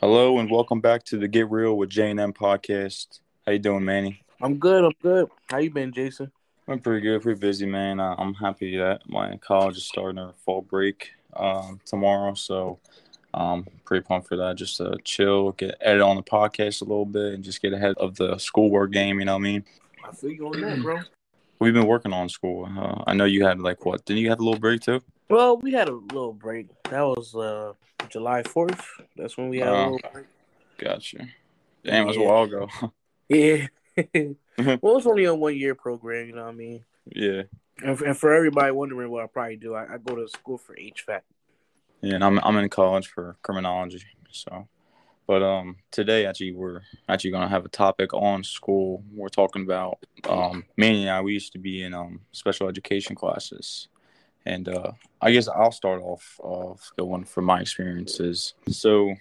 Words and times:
Hello 0.00 0.38
and 0.38 0.48
welcome 0.48 0.80
back 0.80 1.02
to 1.06 1.18
the 1.18 1.26
Get 1.26 1.50
Real 1.50 1.76
with 1.76 1.90
J 1.90 2.12
and 2.12 2.20
M 2.20 2.32
podcast. 2.32 3.18
How 3.44 3.50
you 3.50 3.58
doing, 3.58 3.84
Manny? 3.84 4.22
I'm 4.40 4.56
good. 4.56 4.84
I'm 4.84 4.92
good. 5.02 5.26
How 5.50 5.58
you 5.58 5.72
been, 5.72 5.90
Jason? 5.90 6.30
I'm 6.68 6.78
pretty 6.78 7.00
good. 7.00 7.20
Pretty 7.20 7.40
busy, 7.40 7.66
man. 7.66 7.98
Uh, 7.98 8.14
I'm 8.16 8.32
happy 8.34 8.76
that 8.76 9.00
my 9.08 9.36
college 9.38 9.76
is 9.76 9.86
starting 9.86 10.14
their 10.14 10.34
fall 10.44 10.62
break 10.62 11.10
um, 11.34 11.80
tomorrow, 11.84 12.34
so 12.34 12.78
um, 13.34 13.66
pretty 13.84 14.06
pumped 14.06 14.28
for 14.28 14.36
that. 14.36 14.54
Just 14.54 14.76
to 14.76 14.96
chill, 15.02 15.50
get 15.50 15.74
edit 15.80 16.02
on 16.02 16.14
the 16.14 16.22
podcast 16.22 16.80
a 16.80 16.84
little 16.84 17.04
bit, 17.04 17.34
and 17.34 17.42
just 17.42 17.60
get 17.60 17.72
ahead 17.72 17.96
of 17.98 18.14
the 18.14 18.38
schoolwork 18.38 18.92
game. 18.92 19.18
You 19.18 19.24
know 19.24 19.32
what 19.32 19.40
I 19.40 19.50
mean? 19.50 19.64
I 20.08 20.12
feel 20.12 20.30
you 20.30 20.46
on 20.46 20.60
that, 20.60 20.80
bro. 20.80 21.00
We've 21.58 21.74
been 21.74 21.88
working 21.88 22.12
on 22.12 22.28
school. 22.28 22.68
Uh, 22.70 23.02
I 23.08 23.14
know 23.14 23.24
you 23.24 23.44
had 23.44 23.58
like 23.58 23.84
what? 23.84 24.04
Didn't 24.04 24.22
you 24.22 24.28
have 24.28 24.38
a 24.38 24.44
little 24.44 24.60
break 24.60 24.80
too? 24.80 25.02
Well, 25.28 25.56
we 25.56 25.72
had 25.72 25.88
a 25.88 25.94
little 25.94 26.34
break. 26.34 26.68
That 26.84 27.02
was 27.02 27.34
uh, 27.34 27.72
July 28.10 28.42
4th. 28.42 28.82
That's 29.16 29.36
when 29.36 29.48
we 29.48 29.58
had 29.58 29.68
a 29.68 29.72
Uh, 29.72 29.84
little 29.90 30.10
break. 30.12 30.26
Gotcha. 30.78 31.18
Damn, 31.84 32.04
it 32.04 32.06
was 32.06 32.16
a 32.16 32.20
Yeah. 32.20 32.26
while 32.26 32.42
ago. 32.44 32.68
Yeah. 33.28 33.66
well, 34.80 34.96
it's 34.96 35.06
only 35.06 35.24
a 35.24 35.34
one 35.34 35.54
year 35.56 35.74
program, 35.74 36.28
you 36.28 36.34
know 36.34 36.44
what 36.44 36.50
I 36.52 36.54
mean? 36.54 36.84
yeah. 37.06 37.42
And 37.82 37.98
for, 37.98 38.06
and 38.06 38.16
for 38.16 38.32
everybody 38.32 38.72
wondering 38.72 39.10
what 39.10 39.22
I 39.22 39.26
probably 39.26 39.56
do, 39.56 39.74
I, 39.74 39.94
I 39.94 39.98
go 39.98 40.16
to 40.16 40.26
school 40.28 40.56
for 40.58 40.74
HVAC. 40.74 41.20
Yeah, 42.00 42.14
and 42.14 42.24
I'm 42.24 42.38
I'm 42.40 42.56
in 42.56 42.68
college 42.70 43.06
for 43.08 43.36
criminology. 43.42 44.02
So, 44.30 44.66
but 45.26 45.42
um, 45.42 45.76
today 45.90 46.24
actually 46.26 46.52
we're 46.52 46.80
actually 47.08 47.32
gonna 47.32 47.48
have 47.48 47.64
a 47.64 47.68
topic 47.68 48.14
on 48.14 48.42
school. 48.44 49.04
We're 49.12 49.28
talking 49.28 49.62
about 49.62 49.98
um, 50.28 50.64
Manny 50.76 51.02
and 51.02 51.10
I. 51.10 51.20
We 51.20 51.34
used 51.34 51.52
to 51.52 51.58
be 51.58 51.82
in 51.82 51.92
um 51.92 52.20
special 52.32 52.68
education 52.68 53.14
classes, 53.14 53.88
and 54.48 54.68
uh, 54.68 54.92
I 55.20 55.30
guess 55.32 55.48
I'll 55.48 55.72
start 55.72 56.02
off 56.02 56.40
of 56.42 56.80
going 56.96 57.24
from 57.24 57.44
my 57.44 57.60
experiences. 57.60 58.54
So, 58.68 59.14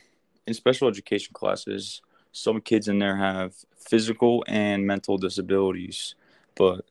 in 0.46 0.54
special 0.54 0.88
education 0.88 1.34
classes, 1.34 2.02
some 2.32 2.62
kids 2.62 2.88
in 2.88 3.00
there 3.00 3.18
have 3.18 3.54
physical 3.78 4.44
and 4.48 4.86
mental 4.86 5.18
disabilities, 5.18 6.16
but 6.56 6.86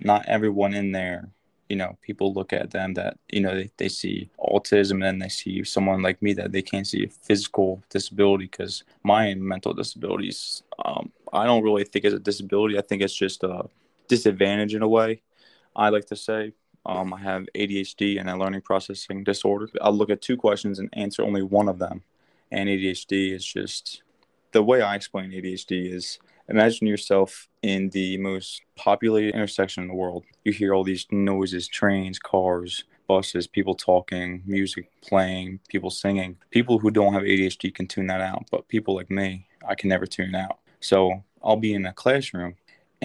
not 0.00 0.26
everyone 0.26 0.74
in 0.74 0.92
there 0.92 1.30
you 1.68 1.76
know, 1.76 1.96
people 2.02 2.32
look 2.32 2.52
at 2.52 2.70
them 2.70 2.94
that, 2.94 3.18
you 3.28 3.40
know, 3.40 3.54
they, 3.54 3.70
they 3.76 3.88
see 3.88 4.30
autism 4.38 5.04
and 5.04 5.20
they 5.20 5.28
see 5.28 5.64
someone 5.64 6.02
like 6.02 6.22
me 6.22 6.32
that 6.34 6.52
they 6.52 6.62
can't 6.62 6.86
see 6.86 7.04
a 7.04 7.08
physical 7.08 7.82
disability 7.90 8.44
because 8.44 8.84
my 9.02 9.34
mental 9.34 9.74
disabilities, 9.74 10.62
um, 10.84 11.10
I 11.32 11.44
don't 11.44 11.64
really 11.64 11.84
think 11.84 12.04
it's 12.04 12.14
a 12.14 12.20
disability. 12.20 12.78
I 12.78 12.82
think 12.82 13.02
it's 13.02 13.14
just 13.14 13.42
a 13.42 13.64
disadvantage 14.08 14.74
in 14.74 14.82
a 14.82 14.88
way. 14.88 15.22
I 15.74 15.88
like 15.88 16.06
to 16.06 16.16
say 16.16 16.52
um, 16.86 17.12
I 17.12 17.20
have 17.20 17.46
ADHD 17.54 18.20
and 18.20 18.30
a 18.30 18.36
learning 18.36 18.62
processing 18.62 19.24
disorder. 19.24 19.68
I'll 19.80 19.92
look 19.92 20.10
at 20.10 20.22
two 20.22 20.36
questions 20.36 20.78
and 20.78 20.88
answer 20.92 21.22
only 21.22 21.42
one 21.42 21.68
of 21.68 21.78
them. 21.78 22.02
And 22.50 22.68
ADHD 22.68 23.32
is 23.32 23.44
just 23.44 24.02
the 24.52 24.62
way 24.62 24.82
I 24.82 24.94
explain 24.94 25.30
ADHD 25.30 25.92
is 25.92 26.18
imagine 26.48 26.86
yourself 26.86 27.48
in 27.62 27.90
the 27.90 28.16
most 28.18 28.62
populated 28.76 29.34
intersection 29.34 29.82
in 29.82 29.88
the 29.88 29.94
world. 29.94 30.24
You 30.44 30.52
hear 30.52 30.74
all 30.74 30.84
these 30.84 31.06
noises, 31.10 31.66
trains, 31.66 32.18
cars, 32.18 32.84
buses, 33.08 33.46
people 33.46 33.74
talking, 33.74 34.42
music 34.46 34.90
playing, 35.02 35.60
people 35.68 35.90
singing. 35.90 36.36
People 36.50 36.78
who 36.78 36.90
don't 36.90 37.12
have 37.12 37.22
ADHD 37.22 37.74
can 37.74 37.86
tune 37.86 38.06
that 38.06 38.20
out, 38.20 38.46
but 38.50 38.68
people 38.68 38.94
like 38.94 39.10
me, 39.10 39.46
I 39.66 39.74
can 39.74 39.88
never 39.88 40.06
tune 40.06 40.34
out. 40.34 40.58
So 40.80 41.24
I'll 41.42 41.56
be 41.56 41.74
in 41.74 41.86
a 41.86 41.92
classroom 41.92 42.54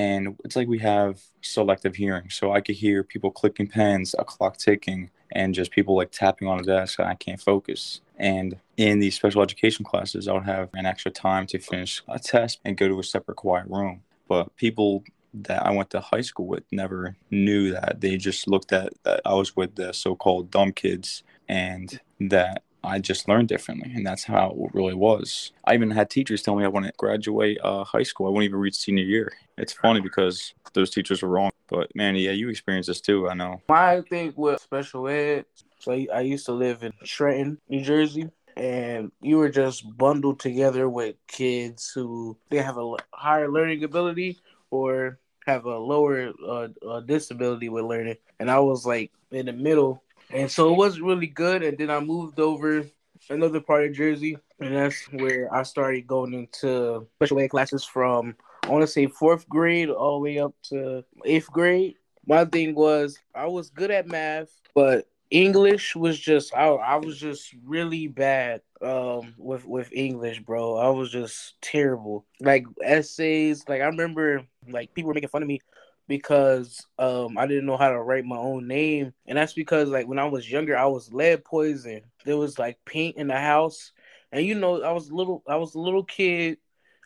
and 0.02 0.36
it's 0.44 0.56
like 0.56 0.68
we 0.68 0.80
have 0.80 1.22
selective 1.42 1.96
hearing. 1.96 2.28
So 2.32 2.52
I 2.52 2.60
could 2.62 2.76
hear 2.76 3.04
people 3.04 3.30
clicking 3.30 3.68
pens, 3.68 4.16
a 4.18 4.26
clock 4.26 4.58
ticking, 4.58 5.12
and 5.32 5.54
just 5.54 5.70
people 5.70 5.96
like 5.96 6.10
tapping 6.10 6.48
on 6.48 6.60
a 6.60 6.64
desk 6.64 6.98
and 6.98 7.08
I 7.08 7.14
can't 7.14 7.40
focus. 7.40 8.02
And 8.18 8.58
in 8.78 9.00
these 9.00 9.16
special 9.16 9.44
education 9.44 9.86
classes, 9.86 10.28
I 10.28 10.34
would 10.34 10.46
have 10.46 10.70
an 10.74 10.88
extra 10.88 11.12
time 11.12 11.46
to 11.48 11.60
finish 11.60 12.02
a 12.08 12.18
test 12.18 12.60
and 12.66 12.78
go 12.78 12.88
to 12.88 13.00
a 13.00 13.04
separate 13.04 13.38
quiet 13.38 13.68
room. 13.68 14.02
But 14.28 14.56
people 14.56 15.04
that 15.36 15.64
I 15.64 15.72
went 15.72 15.92
to 15.92 16.00
high 16.00 16.22
school 16.22 16.48
with 16.48 16.64
never 16.72 17.16
knew 17.30 17.72
that. 17.72 18.02
They 18.02 18.18
just 18.18 18.48
looked 18.48 18.74
at 18.74 18.94
that 19.04 19.22
I 19.24 19.36
was 19.36 19.56
with 19.56 19.76
the 19.76 19.94
so 19.94 20.16
called 20.16 20.50
dumb 20.50 20.72
kids 20.74 21.22
and 21.48 22.00
that 22.22 22.64
I 22.84 23.00
just 23.00 23.28
learned 23.28 23.48
differently. 23.48 23.92
And 23.94 24.06
that's 24.06 24.24
how 24.24 24.56
it 24.58 24.74
really 24.74 24.94
was. 24.94 25.52
I 25.66 25.74
even 25.74 25.92
had 25.92 26.10
teachers 26.10 26.42
tell 26.42 26.56
me 26.56 26.66
I 26.66 26.68
wouldn't 26.68 26.98
graduate 26.98 27.60
uh, 27.64 27.84
high 27.84 28.04
school. 28.04 28.28
I 28.28 28.30
wouldn't 28.30 28.46
even 28.46 28.60
reach 28.60 28.76
senior 28.76 29.04
year. 29.04 29.32
It's 29.58 29.74
funny 29.74 30.02
because 30.02 30.54
those 30.74 30.90
teachers 30.90 31.22
were 31.22 31.30
wrong. 31.30 31.52
But 31.68 31.96
man, 31.96 32.16
yeah, 32.16 32.32
you 32.32 32.50
experienced 32.50 32.88
this 32.88 33.02
too. 33.02 33.30
I 33.30 33.34
know. 33.34 33.62
My 33.70 34.02
thing 34.02 34.34
with 34.36 34.62
special 34.62 35.08
ed, 35.08 35.46
so 35.80 35.92
I 35.92 36.22
used 36.22 36.46
to 36.48 36.52
live 36.52 36.84
in 36.84 36.92
Trenton, 37.04 37.60
New 37.70 37.82
Jersey, 37.82 38.30
and 38.58 39.12
you 39.22 39.38
were 39.38 39.50
just 39.50 39.98
bundled 39.98 40.40
together 40.40 40.90
with 40.90 41.16
kids 41.28 41.92
who 41.94 42.38
they 42.50 42.58
have 42.58 42.78
a 42.78 42.96
higher 43.14 43.50
learning 43.50 43.84
ability 43.84 44.40
or 44.70 45.18
have 45.48 45.66
a 45.66 45.78
lower 45.78 46.34
uh, 46.46 46.68
uh, 46.88 47.00
disability 47.00 47.70
with 47.70 47.86
learning, 47.86 48.18
and 48.40 48.52
I 48.52 48.60
was 48.60 48.86
like 48.86 49.12
in 49.32 49.46
the 49.46 49.54
middle, 49.54 50.04
and 50.34 50.52
so 50.52 50.74
it 50.74 50.78
wasn't 50.78 51.06
really 51.06 51.28
good. 51.28 51.64
And 51.64 51.78
then 51.78 51.90
I 51.90 52.00
moved 52.00 52.40
over 52.40 52.86
another 53.30 53.60
part 53.60 53.86
of 53.86 53.94
Jersey, 53.94 54.38
and 54.60 54.76
that's 54.76 55.04
where 55.12 55.54
I 55.54 55.64
started 55.64 56.08
going 56.08 56.34
into 56.34 57.08
special 57.18 57.40
ed 57.40 57.50
classes 57.50 57.84
from 57.84 58.36
I 58.64 58.70
want 58.70 58.82
to 58.82 58.88
say 58.88 59.08
fourth 59.08 59.48
grade 59.50 59.90
all 59.90 60.20
the 60.20 60.24
way 60.24 60.40
up 60.40 60.54
to 60.70 61.04
eighth 61.26 61.52
grade 61.52 61.96
my 62.26 62.46
thing 62.46 62.76
was 62.76 63.18
I 63.34 63.48
was 63.48 63.70
good 63.70 63.92
at 63.92 64.08
math, 64.08 64.50
but 64.74 65.08
English 65.30 65.96
was 65.96 66.20
just 66.20 66.54
I, 66.54 66.68
I 66.68 66.96
was 66.98 67.18
just 67.18 67.54
really 67.66 68.08
bad 68.08 68.62
um 68.82 69.34
with 69.38 69.66
with 69.66 69.92
English, 69.94 70.40
bro. 70.42 70.78
I 70.78 70.90
was 70.90 71.12
just 71.12 71.60
terrible. 71.62 72.26
Like 72.40 72.66
essays, 72.84 73.66
like 73.68 73.82
I 73.82 73.86
remember 73.86 74.46
like 74.68 74.94
people 74.94 75.10
were 75.10 75.14
making 75.14 75.30
fun 75.30 75.42
of 75.42 75.48
me 75.48 75.62
because 76.12 76.88
um 77.00 77.38
I 77.38 77.48
didn't 77.48 77.66
know 77.66 77.78
how 77.78 77.90
to 77.90 78.02
write 78.02 78.26
my 78.26 78.38
own 78.38 78.68
name. 78.68 79.14
And 79.28 79.38
that's 79.38 79.54
because 79.54 79.90
like 79.90 80.08
when 80.08 80.20
I 80.20 80.26
was 80.26 80.52
younger 80.52 80.78
I 80.78 80.86
was 80.86 81.14
lead 81.14 81.46
poison. 81.46 82.02
There 82.26 82.38
was 82.38 82.60
like 82.60 82.78
paint 82.86 83.18
in 83.18 83.28
the 83.28 83.40
house. 83.40 83.92
And 84.32 84.46
you 84.46 84.56
know, 84.56 84.82
I 84.84 84.92
was 84.92 85.12
little 85.12 85.44
I 85.48 85.58
was 85.58 85.76
a 85.76 85.80
little 85.80 86.04
kid. 86.04 86.58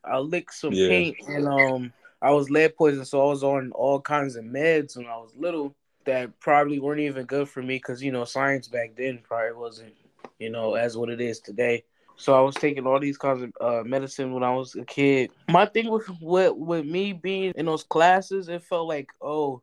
I 0.03 0.17
licked 0.19 0.53
some 0.53 0.77
Yeah. 0.77 0.87
paint 0.87 1.17
and 1.27 1.47
um 1.47 1.93
I 2.21 2.31
was 2.31 2.49
lead 2.49 2.75
poisoned, 2.75 3.07
so 3.07 3.21
I 3.21 3.29
was 3.29 3.43
on 3.43 3.71
all 3.73 4.01
kinds 4.01 4.35
of 4.35 4.45
meds 4.45 4.97
when 4.97 5.07
I 5.07 5.17
was 5.17 5.35
little 5.37 5.75
that 6.05 6.39
probably 6.39 6.79
weren't 6.79 7.01
even 7.01 7.25
good 7.25 7.49
for 7.49 7.61
me 7.61 7.75
because 7.77 8.01
you 8.03 8.11
know 8.11 8.25
science 8.25 8.67
back 8.67 8.95
then 8.95 9.19
probably 9.23 9.53
wasn't 9.57 9.93
you 10.39 10.49
know 10.49 10.75
as 10.75 10.97
what 10.97 11.09
it 11.09 11.21
is 11.21 11.39
today. 11.39 11.83
So 12.17 12.33
I 12.33 12.41
was 12.41 12.55
taking 12.55 12.85
all 12.87 12.99
these 12.99 13.17
kinds 13.17 13.43
of 13.43 13.51
uh, 13.59 13.83
medicine 13.83 14.33
when 14.33 14.43
I 14.43 14.53
was 14.55 14.75
a 14.75 14.85
kid. 14.85 15.31
My 15.49 15.65
thing 15.65 15.89
with, 15.89 16.09
with 16.21 16.53
with 16.55 16.85
me 16.85 17.13
being 17.13 17.53
in 17.55 17.65
those 17.65 17.83
classes, 17.83 18.47
it 18.49 18.63
felt 18.63 18.87
like 18.87 19.09
oh, 19.21 19.61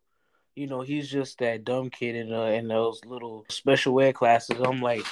you 0.54 0.66
know 0.66 0.82
he's 0.82 1.08
just 1.10 1.38
that 1.38 1.64
dumb 1.64 1.90
kid 1.90 2.14
in 2.16 2.32
uh, 2.32 2.44
in 2.44 2.68
those 2.68 3.00
little 3.04 3.44
special 3.48 4.00
ed 4.00 4.12
classes. 4.12 4.58
I'm 4.60 4.82
like, 4.82 5.04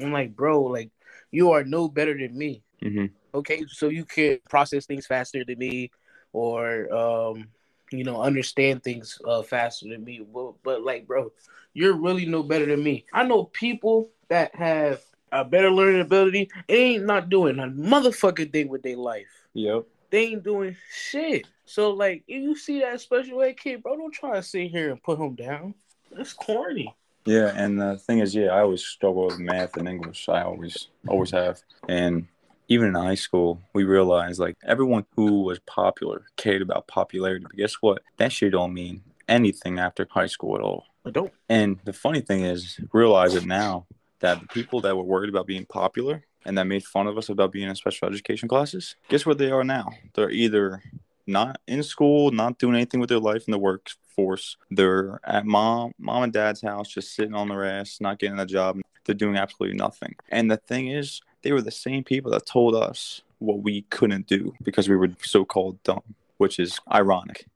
I'm 0.00 0.12
like, 0.12 0.34
bro, 0.34 0.62
like 0.62 0.90
you 1.30 1.52
are 1.52 1.64
no 1.64 1.88
better 1.88 2.16
than 2.16 2.36
me 2.36 2.62
hmm 2.82 3.06
okay 3.34 3.64
so 3.68 3.88
you 3.88 4.04
can 4.04 4.38
process 4.48 4.86
things 4.86 5.06
faster 5.06 5.44
than 5.44 5.58
me 5.58 5.90
or 6.32 6.92
um 6.94 7.46
you 7.90 8.04
know 8.04 8.20
understand 8.22 8.82
things 8.82 9.20
uh 9.26 9.42
faster 9.42 9.88
than 9.88 10.04
me 10.04 10.20
but, 10.32 10.54
but 10.62 10.82
like 10.82 11.06
bro 11.06 11.30
you're 11.74 12.00
really 12.00 12.26
no 12.26 12.42
better 12.42 12.66
than 12.66 12.82
me 12.82 13.04
i 13.12 13.22
know 13.24 13.44
people 13.44 14.10
that 14.28 14.54
have 14.54 15.00
a 15.32 15.44
better 15.44 15.70
learning 15.70 16.00
ability 16.00 16.48
and 16.68 16.78
ain't 16.78 17.04
not 17.04 17.28
doing 17.28 17.58
a 17.58 17.66
motherfucking 17.66 18.52
thing 18.52 18.68
with 18.68 18.82
their 18.82 18.96
life 18.96 19.26
Yep. 19.54 19.84
they 20.10 20.26
ain't 20.26 20.44
doing 20.44 20.76
shit 20.92 21.46
so 21.64 21.90
like 21.90 22.22
if 22.28 22.42
you 22.42 22.56
see 22.56 22.80
that 22.80 23.00
special 23.00 23.42
ed 23.42 23.58
kid 23.58 23.82
bro 23.82 23.96
don't 23.96 24.12
try 24.12 24.34
to 24.36 24.42
sit 24.42 24.70
here 24.70 24.90
and 24.90 25.02
put 25.02 25.18
him 25.18 25.34
down 25.34 25.74
that's 26.12 26.32
corny 26.32 26.94
Yeah, 27.26 27.52
and 27.56 27.80
the 27.80 27.98
thing 27.98 28.20
is, 28.20 28.32
yeah, 28.36 28.50
I 28.54 28.60
always 28.60 28.84
struggle 28.84 29.26
with 29.26 29.40
math 29.40 29.76
and 29.76 29.88
English. 29.88 30.28
I 30.28 30.42
always, 30.42 30.90
always 31.08 31.32
have. 31.32 31.60
And 31.88 32.28
even 32.68 32.86
in 32.90 32.94
high 32.94 33.16
school, 33.16 33.60
we 33.74 33.82
realized 33.82 34.38
like 34.38 34.54
everyone 34.64 35.04
who 35.16 35.42
was 35.42 35.58
popular 35.66 36.26
cared 36.36 36.62
about 36.62 36.86
popularity. 36.86 37.42
But 37.48 37.56
guess 37.56 37.74
what? 37.82 38.02
That 38.18 38.30
shit 38.30 38.52
don't 38.52 38.72
mean 38.72 39.02
anything 39.28 39.80
after 39.80 40.06
high 40.08 40.28
school 40.28 40.54
at 40.54 40.62
all. 40.62 40.84
but 41.02 41.14
don't 41.14 41.32
And 41.48 41.80
the 41.84 41.92
funny 41.92 42.20
thing 42.20 42.44
is, 42.44 42.78
realize 42.92 43.34
it 43.34 43.44
now 43.44 43.86
that 44.20 44.40
the 44.40 44.46
people 44.48 44.80
that 44.82 44.96
were 44.96 45.02
worried 45.02 45.28
about 45.28 45.46
being 45.46 45.66
popular 45.66 46.24
and 46.44 46.56
that 46.56 46.66
made 46.66 46.84
fun 46.84 47.06
of 47.06 47.18
us 47.18 47.28
about 47.28 47.52
being 47.52 47.68
in 47.68 47.74
special 47.74 48.08
education 48.08 48.48
classes, 48.48 48.96
guess 49.08 49.26
where 49.26 49.34
they 49.34 49.50
are 49.50 49.64
now? 49.64 49.90
They're 50.14 50.30
either 50.30 50.82
not 51.26 51.60
in 51.66 51.82
school, 51.82 52.30
not 52.30 52.58
doing 52.58 52.76
anything 52.76 53.00
with 53.00 53.08
their 53.08 53.18
life 53.18 53.44
in 53.46 53.52
the 53.52 53.58
workforce. 53.58 54.56
They're 54.70 55.20
at 55.24 55.44
mom, 55.44 55.92
mom 55.98 56.22
and 56.22 56.32
dad's 56.32 56.62
house, 56.62 56.88
just 56.88 57.14
sitting 57.14 57.34
on 57.34 57.48
their 57.48 57.64
ass, 57.64 57.98
not 58.00 58.18
getting 58.18 58.38
a 58.38 58.46
job. 58.46 58.80
They're 59.04 59.14
doing 59.14 59.36
absolutely 59.36 59.76
nothing. 59.76 60.14
And 60.30 60.50
the 60.50 60.56
thing 60.56 60.88
is, 60.88 61.20
they 61.42 61.52
were 61.52 61.62
the 61.62 61.70
same 61.70 62.04
people 62.04 62.30
that 62.32 62.46
told 62.46 62.74
us 62.74 63.22
what 63.38 63.62
we 63.62 63.82
couldn't 63.82 64.26
do 64.26 64.54
because 64.62 64.88
we 64.88 64.96
were 64.96 65.10
so-called 65.22 65.82
dumb, 65.82 66.02
which 66.38 66.58
is 66.58 66.80
ironic. 66.92 67.46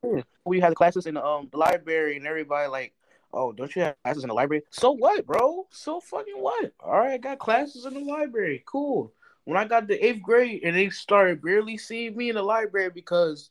we 0.44 0.60
had 0.60 0.74
classes 0.74 1.06
in 1.06 1.14
the, 1.14 1.24
um 1.24 1.48
the 1.50 1.56
library 1.58 2.16
and 2.16 2.26
everybody 2.26 2.68
like 2.68 2.92
oh 3.32 3.52
don't 3.52 3.74
you 3.76 3.82
have 3.82 3.96
classes 4.02 4.24
in 4.24 4.28
the 4.28 4.34
library 4.34 4.62
so 4.70 4.90
what 4.90 5.26
bro 5.26 5.66
so 5.70 6.00
fucking 6.00 6.34
what 6.36 6.72
all 6.80 6.98
right 6.98 7.12
i 7.12 7.18
got 7.18 7.38
classes 7.38 7.84
in 7.84 7.94
the 7.94 8.00
library 8.00 8.62
cool 8.66 9.12
when 9.44 9.56
I 9.56 9.64
got 9.64 9.88
to 9.88 10.06
eighth 10.06 10.22
grade 10.22 10.62
and 10.64 10.76
they 10.76 10.90
started 10.90 11.42
barely 11.42 11.76
seeing 11.76 12.16
me 12.16 12.28
in 12.28 12.36
the 12.36 12.42
library 12.42 12.90
because 12.94 13.50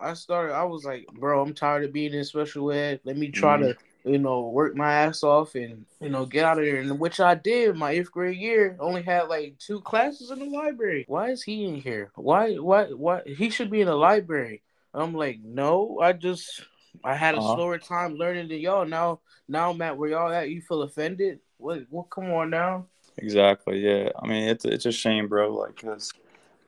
I 0.00 0.14
started, 0.14 0.54
I 0.54 0.64
was 0.64 0.84
like, 0.84 1.06
bro, 1.14 1.42
I'm 1.42 1.54
tired 1.54 1.84
of 1.84 1.92
being 1.92 2.12
in 2.12 2.24
special 2.24 2.70
ed. 2.70 3.00
Let 3.04 3.16
me 3.16 3.30
try 3.30 3.56
mm-hmm. 3.56 3.68
to 3.68 3.76
you 4.04 4.18
know, 4.18 4.48
work 4.48 4.76
my 4.76 4.92
ass 4.92 5.22
off 5.22 5.54
and, 5.54 5.84
you 6.00 6.08
know, 6.08 6.24
get 6.24 6.44
out 6.44 6.58
of 6.58 6.64
there. 6.64 6.80
And 6.80 6.98
which 6.98 7.18
I 7.18 7.34
did 7.34 7.76
my 7.76 7.92
eighth 7.92 8.12
grade 8.12 8.36
year. 8.36 8.76
Only 8.78 9.02
had 9.02 9.28
like 9.28 9.58
two 9.58 9.80
classes 9.80 10.30
in 10.30 10.38
the 10.38 10.46
library. 10.46 11.04
Why 11.08 11.30
is 11.30 11.42
he 11.42 11.64
in 11.64 11.80
here? 11.80 12.10
Why, 12.14 12.54
why, 12.54 12.84
why? 12.84 13.22
He 13.26 13.50
should 13.50 13.70
be 13.70 13.80
in 13.80 13.86
the 13.86 13.96
library. 13.96 14.62
I'm 14.94 15.14
like, 15.14 15.40
no, 15.42 15.98
I 16.00 16.12
just, 16.12 16.62
I 17.04 17.14
had 17.14 17.34
a 17.34 17.38
uh-huh. 17.38 17.54
slower 17.54 17.78
time 17.78 18.14
learning 18.14 18.48
than 18.48 18.58
y'all. 18.58 18.86
Now, 18.86 19.20
now, 19.48 19.72
Matt, 19.72 19.96
where 19.96 20.10
y'all 20.10 20.32
at? 20.32 20.50
You 20.50 20.60
feel 20.60 20.82
offended? 20.82 21.40
What, 21.58 21.82
what, 21.90 22.10
come 22.10 22.30
on 22.32 22.50
now. 22.50 22.86
Exactly. 23.16 23.80
Yeah. 23.80 24.10
I 24.20 24.26
mean, 24.26 24.48
it's, 24.48 24.64
it's 24.64 24.86
a 24.86 24.92
shame, 24.92 25.28
bro. 25.28 25.52
Like, 25.54 25.76
cause 25.76 26.12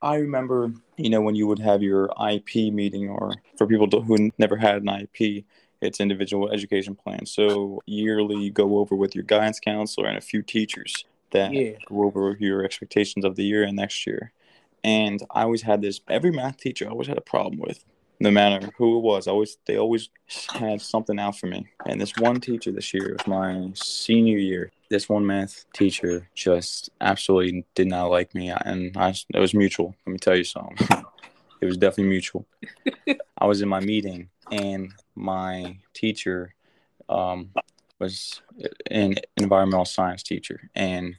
I 0.03 0.17
remember, 0.17 0.73
you 0.97 1.11
know, 1.11 1.21
when 1.21 1.35
you 1.35 1.47
would 1.47 1.59
have 1.59 1.83
your 1.83 2.09
IEP 2.19 2.73
meeting 2.73 3.09
or 3.09 3.35
for 3.57 3.67
people 3.67 3.89
to, 3.91 4.01
who 4.01 4.31
never 4.39 4.57
had 4.57 4.77
an 4.77 4.87
IEP, 4.89 5.45
it's 5.81 6.01
individual 6.01 6.51
education 6.51 6.95
plan. 6.95 7.27
So 7.27 7.83
yearly, 7.87 8.37
you 8.37 8.51
go 8.51 8.79
over 8.79 8.95
with 8.95 9.15
your 9.15 9.25
guidance 9.25 9.61
counselor 9.61 10.07
and 10.09 10.19
a 10.19 10.23
few 10.23 10.43
teachers 10.43 11.05
that 11.31 11.53
yeah. 11.53 11.73
go 11.87 12.05
over 12.05 12.37
your 12.41 12.65
expectations 12.65 13.25
of 13.25 13.37
the 13.37 13.45
year 13.45 13.63
and 13.63 13.77
next 13.77 14.07
year. 14.07 14.33
And 14.83 15.23
I 15.31 15.43
always 15.43 15.63
had 15.63 15.83
this. 15.83 16.01
Every 16.09 16.31
math 16.31 16.57
teacher 16.59 16.87
I 16.87 16.91
always 16.91 17.09
had 17.09 17.19
a 17.19 17.23
problem 17.23 17.61
with, 17.61 17.85
no 18.21 18.31
matter 18.31 18.71
who 18.77 18.99
it 18.99 19.01
was. 19.01 19.27
Always 19.27 19.57
they 19.67 19.79
always 19.79 20.11
had 20.53 20.81
something 20.81 21.19
out 21.19 21.39
for 21.39 21.47
me. 21.47 21.67
And 21.87 22.01
this 22.01 22.17
one 22.17 22.41
teacher 22.41 22.71
this 22.71 22.93
year 22.93 23.17
was 23.17 23.27
my 23.27 23.71
senior 23.75 24.39
year. 24.39 24.71
This 24.91 25.09
one 25.09 25.27
math 25.27 25.65
teacher 25.73 26.29
just 26.35 26.91
absolutely 27.01 27.65
did 27.75 27.89
not 27.89 28.11
like 28.11 28.35
me, 28.35 28.51
and 28.51 28.97
I 28.97 29.15
it 29.35 29.39
was 29.39 29.55
mutual. 29.55 29.95
Let 30.07 30.13
me 30.13 30.19
tell 30.19 30.37
you 30.37 30.45
something. 30.45 30.77
it 31.61 31.67
was 31.67 31.77
definitely 31.77 32.11
mutual. 32.11 32.47
I 33.39 33.47
was 33.47 33.63
in 33.63 33.69
my 33.69 33.81
meeting 33.81 34.29
and 34.51 34.93
my 35.15 35.77
teacher 35.95 36.55
um, 37.09 37.51
was 37.99 38.41
an 38.91 39.17
environmental 39.37 39.85
science 39.85 40.23
teacher, 40.23 40.71
and 40.75 41.17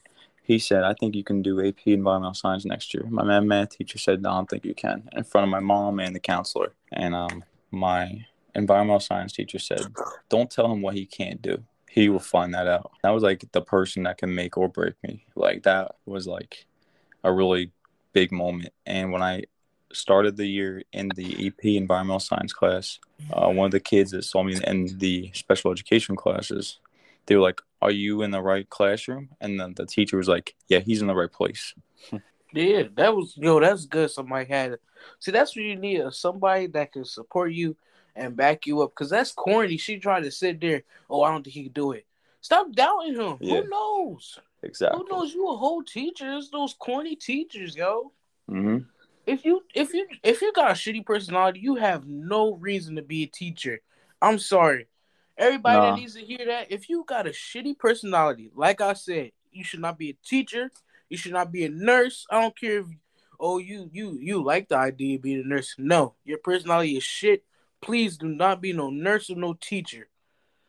he 0.52 0.60
said, 0.60 0.84
"I 0.84 0.94
think 0.94 1.16
you 1.16 1.24
can 1.24 1.42
do 1.42 1.66
AP 1.66 1.88
environmental 1.88 2.34
science 2.34 2.66
next 2.66 2.94
year." 2.94 3.06
My 3.10 3.40
math 3.40 3.78
teacher 3.78 3.98
said, 3.98 4.22
"No, 4.22 4.32
I 4.32 4.36
don't 4.36 4.50
think 4.50 4.66
you 4.66 4.74
can," 4.74 5.10
in 5.16 5.24
front 5.24 5.46
of 5.46 5.50
my 5.50 5.62
mom 5.62 6.00
and 6.00 6.14
the 6.14 6.20
counselor. 6.20 6.74
And 6.92 7.16
um, 7.16 7.44
my 7.72 8.26
environmental 8.54 9.00
science 9.00 9.32
teacher 9.32 9.60
said, 9.60 9.82
"Don't 10.30 10.52
tell 10.52 10.72
him 10.72 10.82
what 10.82 10.96
he 10.96 11.06
can't 11.06 11.42
do. 11.42 11.64
He 11.90 12.10
will 12.10 12.20
find 12.20 12.54
that 12.54 12.68
out." 12.68 12.92
That 13.02 13.12
was 13.12 13.24
like 13.24 13.50
the 13.54 13.62
person 13.62 14.04
that 14.04 14.18
can 14.18 14.36
make 14.36 14.58
or 14.58 14.68
break 14.68 14.96
me. 15.04 15.26
Like 15.36 15.64
that 15.64 15.96
was 16.06 16.28
like 16.28 16.66
a 17.24 17.32
really 17.32 17.72
big 18.12 18.32
moment. 18.32 18.74
And 18.86 19.14
when 19.14 19.24
I 19.24 19.46
started 19.94 20.36
the 20.36 20.48
year 20.48 20.84
in 20.92 21.10
the 21.16 21.48
AP 21.48 21.66
environmental 21.66 22.20
science 22.20 22.52
class, 22.52 23.00
uh, 23.32 23.50
one 23.50 23.68
of 23.68 23.72
the 23.72 23.80
kids 23.80 24.12
that 24.12 24.24
saw 24.24 24.44
me 24.44 24.60
in 24.68 24.98
the 24.98 25.32
special 25.34 25.72
education 25.72 26.16
classes, 26.16 26.80
they 27.26 27.36
were 27.36 27.42
like, 27.42 27.62
"Are 27.82 27.92
you 27.92 28.22
in 28.22 28.32
the 28.32 28.42
right 28.42 28.70
classroom?" 28.70 29.30
And 29.40 29.60
then 29.60 29.74
the 29.74 29.86
teacher 29.86 30.18
was 30.18 30.28
like, 30.28 30.56
"Yeah, 30.68 30.80
he's 30.80 31.02
in 31.02 31.08
the 31.08 31.16
right 31.16 31.32
place." 31.32 31.74
yeah, 32.54 32.84
that 32.96 33.16
was 33.16 33.36
yo, 33.38 33.60
that's 33.60 33.86
good. 33.86 34.12
Somebody 34.12 34.50
had 34.50 34.74
it. 34.74 34.82
see, 35.20 35.32
that's 35.32 35.56
what 35.56 35.66
you 35.66 35.76
need 35.76 36.02
somebody 36.12 36.68
that 36.68 36.92
can 36.92 37.06
support 37.06 37.52
you 37.52 37.76
and 38.16 38.36
back 38.36 38.66
you 38.66 38.82
up. 38.82 38.94
Cause 38.96 39.10
that's 39.10 39.32
corny. 39.32 39.78
She 39.78 39.98
tried 39.98 40.24
to 40.24 40.32
sit 40.32 40.60
there. 40.60 40.84
Oh, 41.10 41.24
I 41.24 41.32
don't 41.32 41.44
think 41.44 41.54
he 41.54 41.64
can 41.64 41.74
do 41.74 41.94
it. 41.94 42.06
Stop 42.42 42.72
doubting 42.72 43.16
him. 43.16 43.38
Yeah. 43.40 43.62
Who 43.62 43.70
knows? 43.70 44.40
Exactly. 44.64 45.00
Who 45.00 45.08
knows? 45.10 45.34
You 45.34 45.50
a 45.50 45.58
whole 45.58 45.84
teacher. 45.84 46.32
It's 46.34 46.50
those 46.50 46.74
corny 46.74 47.16
teachers, 47.16 47.76
yo. 47.76 48.12
Mm-hmm 48.50 48.80
if 49.26 49.46
you 49.46 49.64
if 49.74 49.94
you 49.94 50.08
if 50.24 50.42
you 50.42 50.52
got 50.54 50.72
a 50.72 50.74
shitty 50.74 51.06
personality, 51.06 51.60
you 51.60 51.76
have 51.76 52.08
no 52.08 52.56
reason 52.56 52.96
to 52.96 53.02
be 53.02 53.24
a 53.24 53.28
teacher. 53.28 53.82
I'm 54.22 54.40
sorry. 54.40 54.88
Everybody 55.38 55.78
nah. 55.78 55.92
that 55.92 56.00
needs 56.00 56.14
to 56.16 56.22
hear 56.22 56.46
that, 56.46 56.72
if 56.72 56.90
you 56.90 57.04
got 57.08 57.28
a 57.28 57.32
shitty 57.32 57.78
personality, 57.78 58.52
like 58.56 58.82
I 58.82 58.94
said, 58.94 59.32
you 59.52 59.64
should 59.64 59.80
not 59.80 59.98
be 59.98 60.10
a 60.12 60.18
teacher. 60.28 60.72
You 61.10 61.18
should 61.18 61.34
not 61.34 61.52
be 61.52 61.66
a 61.66 61.70
nurse. 61.70 62.26
I 62.30 62.42
don't 62.42 62.58
care 62.58 62.80
if 62.80 62.86
oh 63.40 63.58
you 63.58 63.90
you 63.92 64.18
you 64.20 64.44
like 64.44 64.70
the 64.70 64.78
idea 64.78 65.16
of 65.16 65.24
being 65.24 65.42
a 65.42 65.48
nurse. 65.48 65.76
No, 65.78 66.16
your 66.24 66.38
personality 66.38 66.98
is 66.98 67.04
shit. 67.04 67.44
Please 67.82 68.18
do 68.18 68.28
not 68.28 68.62
be 68.62 68.74
no 68.74 68.90
nurse 68.90 69.30
or 69.30 69.36
no 69.36 69.54
teacher. 69.54 70.08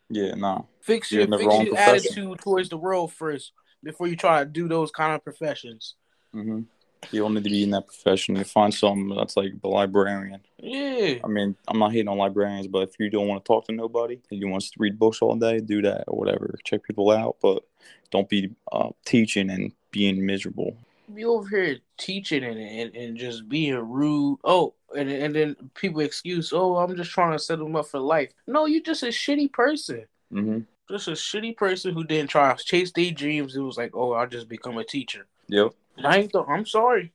Yeah, 0.09 0.35
nah. 0.35 0.63
Fix 0.81 1.13
your 1.13 1.27
fix 1.27 1.43
your 1.43 1.77
attitude 1.77 2.39
towards 2.41 2.69
the 2.69 2.77
world 2.77 3.13
first 3.13 3.53
before 3.85 4.09
you 4.09 4.17
try 4.17 4.41
to 4.41 4.47
do 4.47 4.69
those 4.69 4.91
kind 4.91 5.15
of 5.15 5.23
professions. 5.23 5.95
Mm-hmm 6.35 6.63
you 7.11 7.21
don't 7.21 7.35
need 7.35 7.45
to 7.45 7.51
be 7.51 7.63
in 7.63 7.71
that 7.71 7.87
profession. 7.87 8.37
You 8.37 8.45
find 8.45 8.73
something 8.73 9.09
that's 9.17 9.37
like 9.37 9.61
the 9.61 9.69
librarian. 9.69 10.41
Yeah. 10.59 11.19
I 11.25 11.27
mean, 11.27 11.57
I'm 11.69 11.79
not 11.79 11.93
hating 11.93 12.09
on 12.09 12.19
librarians, 12.19 12.69
but 12.69 12.89
if 12.89 12.95
you 12.99 13.11
don't 13.11 13.29
want 13.29 13.45
to 13.45 13.49
talk 13.49 13.67
to 13.67 13.73
nobody, 13.73 14.21
and 14.31 14.41
you 14.41 14.49
want 14.49 14.63
to 14.63 14.71
read 14.79 14.99
books 14.99 15.21
all 15.21 15.35
day, 15.35 15.61
do 15.61 15.83
that 15.83 16.05
or 16.07 16.19
whatever. 16.19 16.55
Check 16.65 16.85
people 16.85 17.11
out, 17.11 17.37
but 17.43 17.65
don't 18.11 18.29
be 18.29 18.55
uh, 18.71 18.91
teaching 19.05 19.51
and 19.51 19.73
being 19.91 20.25
miserable. 20.25 20.77
Be 21.13 21.25
over 21.25 21.49
here 21.49 21.79
teaching 21.99 22.45
and, 22.45 22.59
and, 22.59 22.95
and 22.95 23.17
just 23.17 23.49
being 23.49 23.75
rude. 23.75 24.39
Oh, 24.45 24.75
and 24.97 25.11
and 25.11 25.35
then 25.35 25.57
people 25.75 26.01
excuse, 26.01 26.53
oh, 26.53 26.77
I'm 26.77 26.97
just 26.97 27.11
trying 27.11 27.33
to 27.33 27.39
set 27.39 27.59
them 27.59 27.77
up 27.77 27.87
for 27.87 28.01
life. 28.01 28.31
No, 28.47 28.67
you're 28.67 28.83
just 28.83 29.03
a 29.03 29.07
shitty 29.07 29.53
person. 29.53 30.07
Mm-hmm. 30.33 30.61
Just 30.91 31.09
a 31.09 31.13
shitty 31.13 31.57
person 31.57 31.95
who 31.95 32.05
didn't 32.05 32.31
try 32.31 32.55
to 32.55 32.65
chase 32.65 32.93
their 32.93 33.11
dreams. 33.11 33.57
It 33.57 33.61
was 33.61 33.77
like, 33.77 33.93
oh, 33.95 34.13
I'll 34.13 34.27
just 34.27 34.49
become 34.49 34.79
a 34.79 34.85
teacher. 34.85 35.27
Yep. 35.49 35.73
I 36.03 36.19
ain't. 36.19 36.33
Th- 36.33 36.45
I'm 36.49 36.67
sorry 36.67 37.13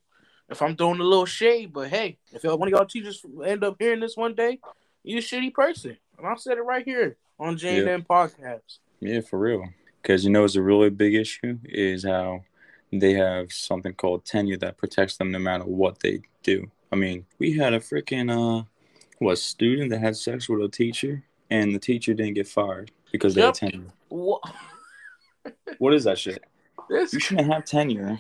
if 0.49 0.61
I'm 0.61 0.75
throwing 0.75 0.99
a 0.99 1.03
little 1.03 1.25
shade, 1.25 1.73
but 1.73 1.89
hey, 1.89 2.17
if 2.31 2.43
one 2.43 2.67
of 2.67 2.69
y'all 2.69 2.85
teachers 2.85 3.25
end 3.45 3.63
up 3.63 3.75
hearing 3.79 3.99
this 3.99 4.15
one 4.15 4.33
day, 4.33 4.59
you 5.03 5.17
a 5.17 5.21
shitty 5.21 5.53
person, 5.53 5.97
and 6.17 6.27
I 6.27 6.35
said 6.35 6.57
it 6.57 6.61
right 6.61 6.85
here 6.85 7.17
on 7.39 7.57
Jane 7.57 7.85
yeah. 7.85 7.95
and 7.95 8.07
podcast. 8.07 8.79
Yeah, 8.99 9.21
for 9.21 9.39
real. 9.39 9.67
Because 10.01 10.23
you 10.23 10.29
know, 10.29 10.43
it's 10.43 10.55
a 10.55 10.61
really 10.61 10.89
big 10.89 11.15
issue 11.15 11.59
is 11.65 12.05
how 12.05 12.43
they 12.91 13.13
have 13.13 13.51
something 13.51 13.93
called 13.93 14.25
tenure 14.25 14.57
that 14.57 14.77
protects 14.77 15.17
them 15.17 15.31
no 15.31 15.39
matter 15.39 15.65
what 15.65 15.99
they 15.99 16.21
do. 16.43 16.69
I 16.91 16.95
mean, 16.95 17.25
we 17.39 17.57
had 17.57 17.73
a 17.73 17.79
freaking 17.79 18.31
uh, 18.31 18.63
what 19.19 19.37
student 19.37 19.89
that 19.89 19.99
had 19.99 20.15
sex 20.15 20.47
with 20.47 20.61
a 20.61 20.69
teacher, 20.69 21.23
and 21.49 21.75
the 21.75 21.79
teacher 21.79 22.13
didn't 22.13 22.35
get 22.35 22.47
fired 22.47 22.91
because 23.11 23.35
they 23.35 23.41
yep. 23.41 23.57
had 23.57 23.71
tenure. 23.71 23.87
What? 24.09 24.41
what 25.77 25.93
is 25.93 26.05
that 26.05 26.17
shit? 26.17 26.43
This... 26.89 27.11
You 27.11 27.19
shouldn't 27.19 27.51
have 27.51 27.65
tenure 27.65 28.17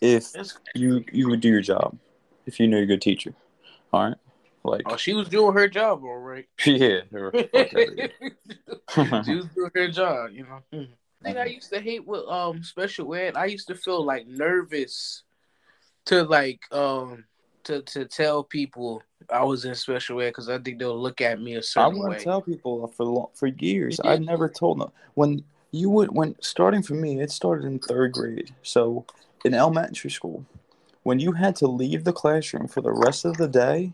if 0.00 0.32
you 0.74 1.04
you 1.12 1.28
would 1.28 1.40
do 1.40 1.48
your 1.48 1.60
job, 1.60 1.96
if 2.46 2.60
you 2.60 2.66
know 2.66 2.76
you're 2.76 2.84
a 2.84 2.86
good 2.86 3.02
teacher. 3.02 3.34
All 3.92 4.04
right. 4.04 4.16
Like 4.64 4.82
oh, 4.86 4.96
she 4.96 5.14
was 5.14 5.28
doing 5.28 5.54
her 5.54 5.68
job 5.68 6.02
all 6.04 6.18
right. 6.18 6.46
Yeah, 6.66 7.02
she 9.24 9.34
was 9.34 9.46
doing 9.54 9.70
her 9.74 9.88
job, 9.88 10.30
you 10.32 10.44
know. 10.44 10.62
I 10.72 11.24
think 11.24 11.38
I 11.38 11.46
used 11.46 11.72
to 11.72 11.80
hate 11.80 12.06
with 12.06 12.24
um 12.26 12.62
special 12.62 13.14
ed. 13.14 13.36
I 13.36 13.46
used 13.46 13.68
to 13.68 13.74
feel 13.74 14.04
like 14.04 14.26
nervous 14.26 15.22
to 16.06 16.22
like 16.24 16.60
um 16.72 17.24
to 17.64 17.82
to 17.82 18.04
tell 18.04 18.42
people 18.42 19.02
I 19.30 19.44
was 19.44 19.64
in 19.64 19.74
special 19.74 20.20
ed 20.20 20.28
because 20.30 20.48
I 20.48 20.58
think 20.58 20.78
they'll 20.78 21.00
look 21.00 21.20
at 21.20 21.40
me 21.40 21.54
a 21.54 21.62
certain 21.62 21.94
way. 21.94 22.00
I 22.00 22.08
want 22.08 22.18
to 22.18 22.24
tell 22.24 22.42
people 22.42 22.86
for 22.88 23.30
for 23.34 23.46
years. 23.46 24.00
I 24.04 24.16
never 24.18 24.48
told 24.48 24.80
them 24.80 24.90
when 25.14 25.44
you 25.72 25.90
would 25.90 26.10
when 26.12 26.36
starting 26.40 26.82
for 26.82 26.94
me. 26.94 27.20
It 27.20 27.30
started 27.30 27.66
in 27.66 27.78
third 27.78 28.12
grade, 28.12 28.54
so 28.62 29.04
in 29.46 29.54
elementary 29.54 30.10
school, 30.10 30.44
when 31.04 31.20
you 31.20 31.32
had 31.32 31.54
to 31.56 31.68
leave 31.68 32.02
the 32.02 32.12
classroom 32.12 32.66
for 32.66 32.80
the 32.80 32.90
rest 32.90 33.24
of 33.24 33.36
the 33.36 33.46
day 33.46 33.92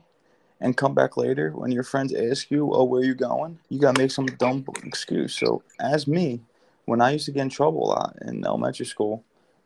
and 0.60 0.76
come 0.76 0.94
back 0.94 1.16
later 1.16 1.50
when 1.50 1.70
your 1.70 1.82
friends 1.82 2.14
ask 2.14 2.50
you, 2.50 2.72
"Oh, 2.72 2.84
where 2.84 3.04
you 3.04 3.14
going?" 3.14 3.58
You 3.68 3.78
gotta 3.78 4.00
make 4.00 4.10
some 4.10 4.26
dumb 4.26 4.64
excuse. 4.82 5.34
So, 5.34 5.62
as 5.78 6.06
me, 6.06 6.40
when 6.86 7.02
I 7.02 7.10
used 7.10 7.26
to 7.26 7.32
get 7.32 7.42
in 7.42 7.48
trouble 7.50 7.84
a 7.84 7.90
lot 7.90 8.16
in 8.22 8.46
elementary 8.46 8.86
school, 8.86 9.24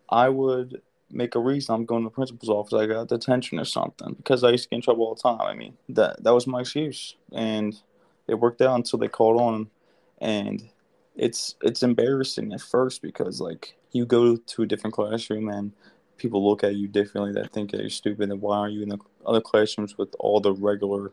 I 0.09 0.29
would 0.29 0.83
make 1.11 1.37
a 1.37 1.41
reason 1.41 1.75
I'm 1.75 1.85
going 1.85 2.03
to 2.03 2.09
the 2.09 2.15
principal's 2.15 2.51
office. 2.51 2.73
I 2.73 2.87
got 2.87 3.09
detention 3.09 3.61
or 3.61 3.65
something 3.65 4.15
because 4.15 4.43
I 4.43 4.51
used 4.51 4.65
to 4.65 4.71
get 4.71 4.77
in 4.77 4.83
trouble 4.83 5.07
all 5.07 5.15
the 5.15 5.23
time. 5.23 5.41
I 5.41 5.55
mean, 5.55 5.77
that 5.91 6.25
that 6.25 6.35
was 6.35 6.49
my 6.49 6.61
excuse, 6.63 7.15
and 7.33 7.81
it 8.27 8.35
worked 8.35 8.61
out 8.61 8.75
until 8.75 8.99
they 8.99 9.09
called 9.09 9.41
on, 9.41 9.71
and 10.19 10.69
it's 11.15 11.55
it's 11.63 11.85
embarrassing 11.85 12.53
at 12.53 12.61
first 12.61 13.03
because 13.03 13.41
like 13.41 13.77
you 13.97 14.07
go 14.07 14.37
to 14.37 14.63
a 14.63 14.67
different 14.67 14.95
classroom 14.95 15.49
and 15.49 15.73
people 16.17 16.49
look 16.49 16.65
at 16.65 16.77
you 16.77 16.89
differently 16.89 17.33
that 17.33 17.53
think 17.53 17.71
that 17.71 17.81
you're 17.81 17.91
stupid 17.91 18.31
and 18.31 18.41
why 18.41 18.59
are 18.59 18.69
you 18.69 18.83
in 18.83 18.89
the 18.89 18.99
other 19.25 19.41
classrooms 19.41 19.99
with 19.99 20.15
all 20.19 20.41
the 20.41 20.53
regular 20.53 21.13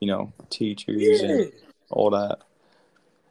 you 0.00 0.08
know 0.08 0.32
teachers 0.50 1.22
yeah. 1.22 1.28
and 1.28 1.52
all 1.90 2.10
that? 2.10 2.38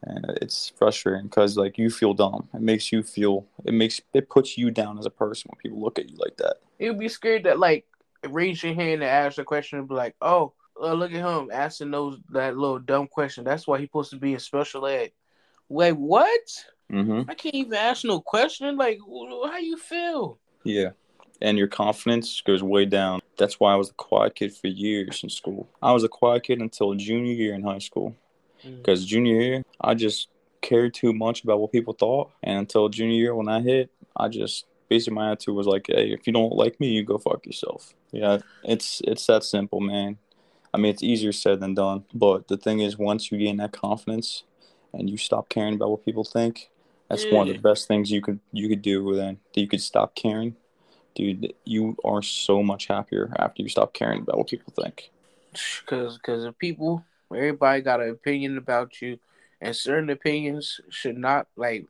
And 0.03 0.25
it's 0.41 0.72
frustrating 0.77 1.25
because 1.25 1.58
like 1.58 1.77
you 1.77 1.91
feel 1.91 2.15
dumb. 2.15 2.50
It 2.53 2.62
makes 2.62 2.91
you 2.91 3.03
feel 3.03 3.46
it 3.65 3.74
makes 3.74 4.01
it 4.13 4.29
puts 4.29 4.58
you 4.58 4.72
down 4.72 4.98
as 4.98 5.05
a 5.05 5.12
person 5.12 5.50
when 5.50 5.60
people 5.60 5.79
look 5.79 6.00
at 6.00 6.10
you 6.10 6.17
like 6.17 6.38
that. 6.38 6.55
You'd 6.79 7.00
be 7.00 7.10
scared 7.10 7.43
that 7.43 7.60
like 7.60 7.86
raise 8.27 8.63
your 8.63 8.74
hand 8.74 9.01
and 9.01 9.03
ask 9.03 9.38
a 9.38 9.43
question 9.43 9.79
and 9.79 9.88
be 9.88 9.96
like 9.96 10.15
oh 10.22 10.53
uh, 10.81 10.93
look 10.93 11.12
at 11.12 11.17
him 11.17 11.50
asking 11.51 11.91
those 11.91 12.20
that 12.29 12.58
little 12.58 12.79
dumb 12.79 13.08
question. 13.08 13.43
That's 13.43 13.67
why 13.67 13.77
he's 13.77 13.88
supposed 13.88 14.12
to 14.12 14.17
be 14.17 14.34
in 14.34 14.39
special 14.39 14.88
ed. 14.88 15.12
Wait 15.70 15.93
what 15.93 16.39
Mm-hmm. 16.92 17.30
I 17.30 17.34
can't 17.36 17.56
even 17.56 17.74
ask 17.74 18.04
no 18.04 18.20
question. 18.20 18.76
Like, 18.78 19.00
how 19.00 19.58
you 19.58 19.78
feel? 19.78 20.40
Yeah, 20.64 20.90
and 21.42 21.58
your 21.58 21.68
confidence 21.68 22.42
goes 22.42 22.62
way 22.62 22.86
down. 22.86 23.22
That's 23.38 23.60
why 23.60 23.74
I 23.74 23.76
was 23.76 23.90
a 23.90 23.94
quiet 23.94 24.36
kid 24.36 24.56
for 24.56 24.68
years 24.68 25.22
in 25.24 25.30
school. 25.30 25.70
I 25.82 25.94
was 25.94 26.04
a 26.04 26.10
quiet 26.10 26.44
kid 26.44 26.60
until 26.60 26.94
junior 26.94 27.34
year 27.34 27.56
in 27.56 27.64
high 27.64 27.80
school. 27.80 28.16
Mm. 28.64 28.78
Because 28.78 29.06
junior 29.06 29.42
year, 29.42 29.64
I 29.80 29.96
just 29.96 30.28
cared 30.62 30.94
too 30.94 31.14
much 31.14 31.44
about 31.44 31.60
what 31.60 31.72
people 31.72 31.94
thought. 31.94 32.32
And 32.44 32.60
until 32.60 32.90
junior 32.90 33.16
year, 33.16 33.36
when 33.36 33.48
I 33.48 33.62
hit, 33.62 33.90
I 34.16 34.28
just 34.28 34.66
basically 34.90 35.16
my 35.16 35.32
attitude 35.32 35.56
was 35.56 35.68
like, 35.68 35.88
"Hey, 35.88 36.12
if 36.12 36.28
you 36.28 36.34
don't 36.34 36.54
like 36.54 36.80
me, 36.80 36.90
you 36.90 37.04
go 37.04 37.18
fuck 37.18 37.46
yourself." 37.46 37.94
Yeah, 38.12 38.40
it's 38.64 39.02
it's 39.06 39.26
that 39.28 39.44
simple, 39.44 39.80
man. 39.80 40.18
I 40.74 40.78
mean, 40.78 40.92
it's 40.92 41.04
easier 41.04 41.32
said 41.32 41.60
than 41.60 41.74
done. 41.74 42.06
But 42.14 42.48
the 42.48 42.58
thing 42.58 42.80
is, 42.80 42.98
once 42.98 43.32
you 43.32 43.38
gain 43.38 43.58
that 43.58 43.72
confidence 43.72 44.44
and 44.94 45.10
you 45.10 45.18
stop 45.18 45.50
caring 45.50 45.76
about 45.76 45.90
what 45.90 46.06
people 46.06 46.24
think, 46.24 46.70
that's 47.12 47.25
one 47.25 47.50
of 47.50 47.56
the 47.56 47.62
best 47.62 47.88
things 47.88 48.10
you 48.10 48.22
could 48.22 48.39
you 48.53 48.70
could 48.70 48.82
do. 48.82 49.15
Then 49.15 49.38
that 49.53 49.62
you 49.62 49.68
could 49.68 49.82
stop 49.82 50.15
caring, 50.15 50.56
dude. 51.13 51.53
You 51.65 51.98
are 52.06 52.22
so 52.22 52.63
much 52.63 52.88
happier 52.88 53.34
after 53.38 53.62
you 53.62 53.70
stop 53.70 53.94
caring 53.94 54.22
about 54.22 54.38
what 54.38 54.48
people 54.48 54.74
think. 54.82 55.12
Because 55.51 56.18
because 56.18 56.46
of 56.46 56.58
people, 56.58 57.03
everybody 57.34 57.82
got 57.82 58.01
an 58.01 58.10
opinion 58.10 58.58
about 58.58 59.01
you, 59.01 59.20
and 59.60 59.75
certain 59.75 60.10
opinions 60.10 60.80
should 60.89 61.18
not 61.18 61.48
like. 61.56 61.86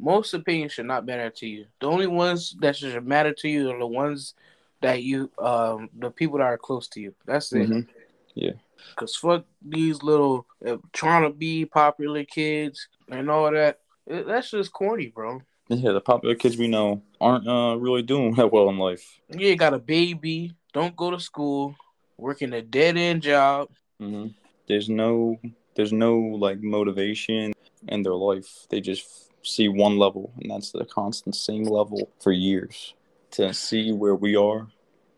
Most 0.00 0.34
opinions 0.34 0.72
should 0.72 0.86
not 0.86 1.06
matter 1.06 1.30
to 1.30 1.46
you. 1.46 1.66
The 1.80 1.86
only 1.86 2.08
ones 2.08 2.56
that 2.60 2.74
should 2.74 3.06
matter 3.06 3.32
to 3.32 3.48
you 3.48 3.70
are 3.70 3.78
the 3.78 3.86
ones 3.86 4.34
that 4.80 5.04
you, 5.04 5.30
um, 5.38 5.88
the 5.96 6.10
people 6.10 6.38
that 6.38 6.44
are 6.44 6.58
close 6.58 6.88
to 6.88 7.00
you. 7.00 7.14
That's 7.26 7.52
it. 7.52 7.70
Mhm. 7.70 7.86
Yeah. 8.34 8.52
Cause 8.96 9.14
fuck 9.14 9.44
these 9.62 10.02
little 10.02 10.46
uh, 10.66 10.78
trying 10.92 11.22
to 11.22 11.30
be 11.30 11.64
popular 11.64 12.24
kids 12.24 12.88
and 13.08 13.30
all 13.30 13.50
that. 13.52 13.78
That's 14.06 14.50
just 14.50 14.72
corny, 14.72 15.08
bro. 15.08 15.42
Yeah, 15.68 15.92
the 15.92 16.00
popular 16.00 16.34
kids 16.34 16.56
we 16.58 16.68
know 16.68 17.02
aren't 17.20 17.48
uh, 17.48 17.76
really 17.78 18.02
doing 18.02 18.34
that 18.36 18.52
well 18.52 18.68
in 18.68 18.78
life. 18.78 19.20
You 19.28 19.56
got 19.56 19.74
a 19.74 19.78
baby, 19.78 20.54
don't 20.72 20.94
go 20.94 21.10
to 21.10 21.18
school, 21.20 21.74
working 22.18 22.52
a 22.52 22.62
dead 22.62 22.96
end 22.96 23.22
job. 23.22 23.68
hmm 23.98 24.28
There's 24.66 24.88
no 24.88 25.38
there's 25.74 25.92
no 25.92 26.16
like 26.18 26.60
motivation 26.60 27.52
in 27.88 28.02
their 28.02 28.14
life. 28.14 28.66
They 28.68 28.80
just 28.80 29.30
see 29.42 29.68
one 29.68 29.98
level, 29.98 30.32
and 30.40 30.50
that's 30.50 30.70
the 30.72 30.84
constant 30.84 31.34
same 31.34 31.64
level 31.64 32.10
for 32.20 32.32
years. 32.32 32.94
To 33.32 33.52
see 33.52 33.90
where 33.92 34.14
we 34.14 34.36
are, 34.36 34.68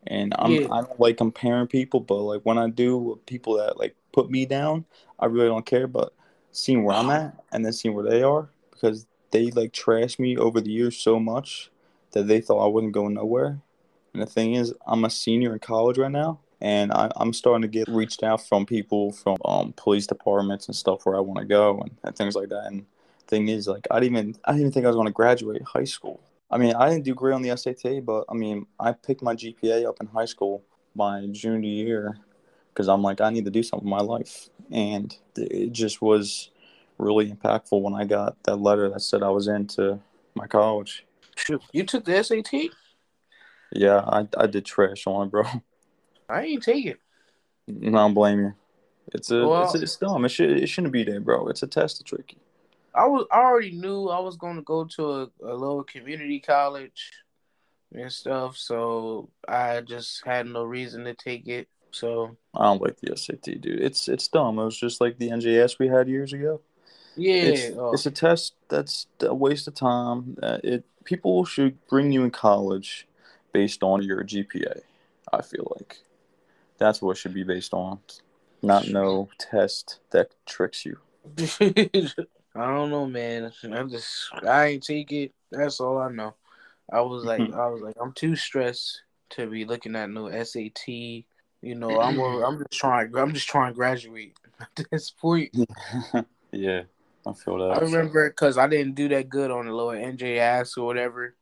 and 0.06 0.32
I'm 0.38 0.52
Yeah. 0.52 0.68
I 0.72 0.80
don't 0.82 0.98
like 1.00 1.18
comparing 1.18 1.66
people, 1.66 2.00
but 2.00 2.22
like 2.22 2.42
when 2.44 2.56
I 2.58 2.70
do 2.70 3.20
people 3.26 3.54
that 3.58 3.76
like 3.78 3.94
put 4.12 4.30
me 4.30 4.46
down, 4.46 4.86
I 5.18 5.26
really 5.26 5.48
don't 5.48 5.66
care. 5.66 5.86
But 5.86 6.14
seeing 6.52 6.84
where 6.84 6.96
I'm 6.96 7.10
at 7.20 7.34
and 7.52 7.64
then 7.64 7.72
seeing 7.74 7.94
where 7.94 8.08
they 8.08 8.22
are, 8.22 8.48
because 8.80 9.06
they 9.30 9.50
like 9.50 9.72
trashed 9.72 10.18
me 10.18 10.36
over 10.36 10.60
the 10.60 10.70
years 10.70 10.96
so 10.96 11.18
much 11.18 11.70
that 12.12 12.26
they 12.26 12.40
thought 12.40 12.64
I 12.64 12.68
wasn't 12.68 12.92
going 12.92 13.14
nowhere. 13.14 13.60
And 14.12 14.22
the 14.22 14.26
thing 14.26 14.54
is, 14.54 14.72
I'm 14.86 15.04
a 15.04 15.10
senior 15.10 15.52
in 15.52 15.58
college 15.58 15.98
right 15.98 16.10
now, 16.10 16.40
and 16.60 16.92
I, 16.92 17.10
I'm 17.16 17.32
starting 17.32 17.62
to 17.62 17.68
get 17.68 17.88
reached 17.88 18.22
out 18.22 18.46
from 18.46 18.64
people 18.64 19.12
from 19.12 19.36
um, 19.44 19.74
police 19.76 20.06
departments 20.06 20.66
and 20.66 20.76
stuff 20.76 21.04
where 21.04 21.16
I 21.16 21.20
want 21.20 21.40
to 21.40 21.44
go 21.44 21.78
and, 21.80 21.90
and 22.02 22.16
things 22.16 22.34
like 22.34 22.48
that. 22.48 22.64
And 22.66 22.86
thing 23.26 23.48
is, 23.48 23.68
like, 23.68 23.86
I 23.90 24.00
didn't 24.00 24.16
even 24.16 24.36
I 24.44 24.52
didn't 24.52 24.60
even 24.60 24.72
think 24.72 24.86
I 24.86 24.88
was 24.88 24.96
going 24.96 25.06
to 25.06 25.12
graduate 25.12 25.62
high 25.62 25.84
school. 25.84 26.20
I 26.50 26.58
mean, 26.58 26.74
I 26.74 26.88
didn't 26.88 27.04
do 27.04 27.14
great 27.14 27.34
on 27.34 27.42
the 27.42 27.54
SAT, 27.56 28.04
but 28.04 28.24
I 28.28 28.34
mean, 28.34 28.66
I 28.78 28.92
picked 28.92 29.22
my 29.22 29.34
GPA 29.34 29.86
up 29.86 29.96
in 30.00 30.06
high 30.06 30.26
school 30.26 30.62
my 30.94 31.26
junior 31.30 31.68
year 31.68 32.18
because 32.72 32.88
I'm 32.88 33.02
like, 33.02 33.20
I 33.20 33.30
need 33.30 33.44
to 33.44 33.50
do 33.50 33.62
something 33.62 33.86
in 33.86 33.90
my 33.90 34.00
life, 34.00 34.48
and 34.70 35.14
it 35.36 35.72
just 35.72 36.00
was 36.00 36.50
really 36.98 37.30
impactful 37.30 37.80
when 37.80 37.94
I 37.94 38.04
got 38.04 38.42
that 38.44 38.56
letter 38.56 38.88
that 38.90 39.00
said 39.00 39.22
I 39.22 39.30
was 39.30 39.48
into 39.48 39.98
my 40.34 40.46
college. 40.46 41.04
Shoot, 41.36 41.62
you 41.72 41.84
took 41.84 42.04
the 42.04 42.22
SAT? 42.22 42.70
Yeah, 43.72 43.98
I, 43.98 44.26
I 44.36 44.46
did 44.46 44.64
trash 44.64 45.06
on 45.06 45.26
it, 45.26 45.30
bro. 45.30 45.42
I 46.28 46.42
ain't 46.42 46.62
take 46.62 46.86
it. 46.86 46.98
No, 47.68 47.98
I 47.98 48.02
don't 48.02 48.14
blame 48.14 48.38
you. 48.40 48.54
It's 49.12 49.30
a 49.30 49.46
Well- 49.46 49.64
it's, 49.64 49.74
it's 49.74 49.96
dumb. 49.96 50.24
It 50.24 50.30
should 50.30 50.50
it 50.50 50.68
shouldn't 50.68 50.92
be 50.92 51.04
there, 51.04 51.20
bro. 51.20 51.48
It's 51.48 51.62
a 51.62 51.66
test 51.66 51.98
to 51.98 52.04
trick 52.04 52.32
you. 52.32 52.38
I 52.94 53.06
was 53.06 53.26
I 53.30 53.40
already 53.40 53.72
knew 53.72 54.08
I 54.08 54.18
was 54.20 54.36
going 54.36 54.56
to 54.56 54.62
go 54.62 54.84
to 54.84 55.12
a, 55.12 55.28
a 55.44 55.54
lower 55.54 55.84
community 55.84 56.40
college 56.40 57.12
and 57.92 58.10
stuff, 58.10 58.56
so 58.56 59.28
I 59.46 59.82
just 59.82 60.24
had 60.24 60.46
no 60.46 60.64
reason 60.64 61.04
to 61.04 61.14
take 61.14 61.46
it. 61.46 61.68
So 61.90 62.36
I 62.54 62.64
don't 62.64 62.82
like 62.82 62.96
the 63.00 63.16
SAT, 63.16 63.60
dude. 63.60 63.80
It's 63.80 64.08
it's 64.08 64.28
dumb. 64.28 64.58
It 64.58 64.64
was 64.64 64.78
just 64.78 65.00
like 65.00 65.18
the 65.18 65.28
NJ 65.28 65.62
ASK 65.62 65.78
we 65.78 65.88
had 65.88 66.08
years 66.08 66.32
ago. 66.32 66.60
Yeah, 67.16 67.32
It's 67.42 67.76
oh, 67.76 67.92
it's 67.92 68.06
a 68.06 68.10
test 68.10 68.54
that's 68.68 69.06
a 69.20 69.34
waste 69.34 69.68
of 69.68 69.74
time. 69.74 70.36
Uh, 70.42 70.58
it 70.62 70.84
people 71.04 71.44
should 71.44 71.84
bring 71.86 72.12
you 72.12 72.24
in 72.24 72.30
college 72.30 73.06
based 73.52 73.82
on 73.82 74.02
your 74.02 74.22
GPA. 74.24 74.82
I 75.32 75.42
feel 75.42 75.72
like 75.78 75.98
that's 76.78 77.00
what 77.00 77.12
it 77.12 77.20
should 77.20 77.34
be 77.34 77.42
based 77.42 77.72
on, 77.74 77.98
not 78.62 78.88
no 78.88 79.28
test 79.38 80.00
that 80.10 80.32
tricks 80.46 80.84
you. 80.84 80.98
I 81.60 82.10
don't 82.54 82.90
know, 82.90 83.06
man. 83.06 83.52
I 83.72 83.82
just 83.84 84.30
I 84.46 84.66
ain't 84.66 84.82
take 84.82 85.12
it. 85.12 85.32
That's 85.50 85.80
all 85.80 85.98
I 85.98 86.10
know. 86.10 86.34
I 86.90 87.00
was 87.00 87.24
like 87.24 87.42
Mhm. 87.42 87.54
I 87.58 87.66
was 87.68 87.82
like 87.82 87.96
I'm 88.00 88.12
too 88.12 88.36
stressed 88.36 89.02
to 89.30 89.46
be 89.46 89.64
looking 89.64 89.96
at 89.96 90.10
no 90.10 90.28
SAT. 90.28 90.88
You 90.88 91.74
know, 91.74 91.98
I'm 92.00 92.18
I'm 92.18 92.58
just 92.58 92.72
trying 92.72 93.16
I'm 93.16 93.32
just 93.32 93.48
trying 93.48 93.72
to 93.72 93.76
graduate 93.76 94.36
at 94.60 94.86
this 94.90 95.10
point. 95.10 95.54
yeah, 96.52 96.82
I 97.26 97.32
feel 97.32 97.58
that. 97.58 97.76
I 97.76 97.80
remember 97.80 98.30
because 98.30 98.56
I 98.56 98.68
didn't 98.68 98.94
do 98.94 99.08
that 99.08 99.28
good 99.28 99.50
on 99.50 99.66
the 99.66 99.72
lower 99.72 99.96
NJ 99.96 100.38
ASK 100.38 100.78
or 100.78 100.86
whatever, 100.86 101.34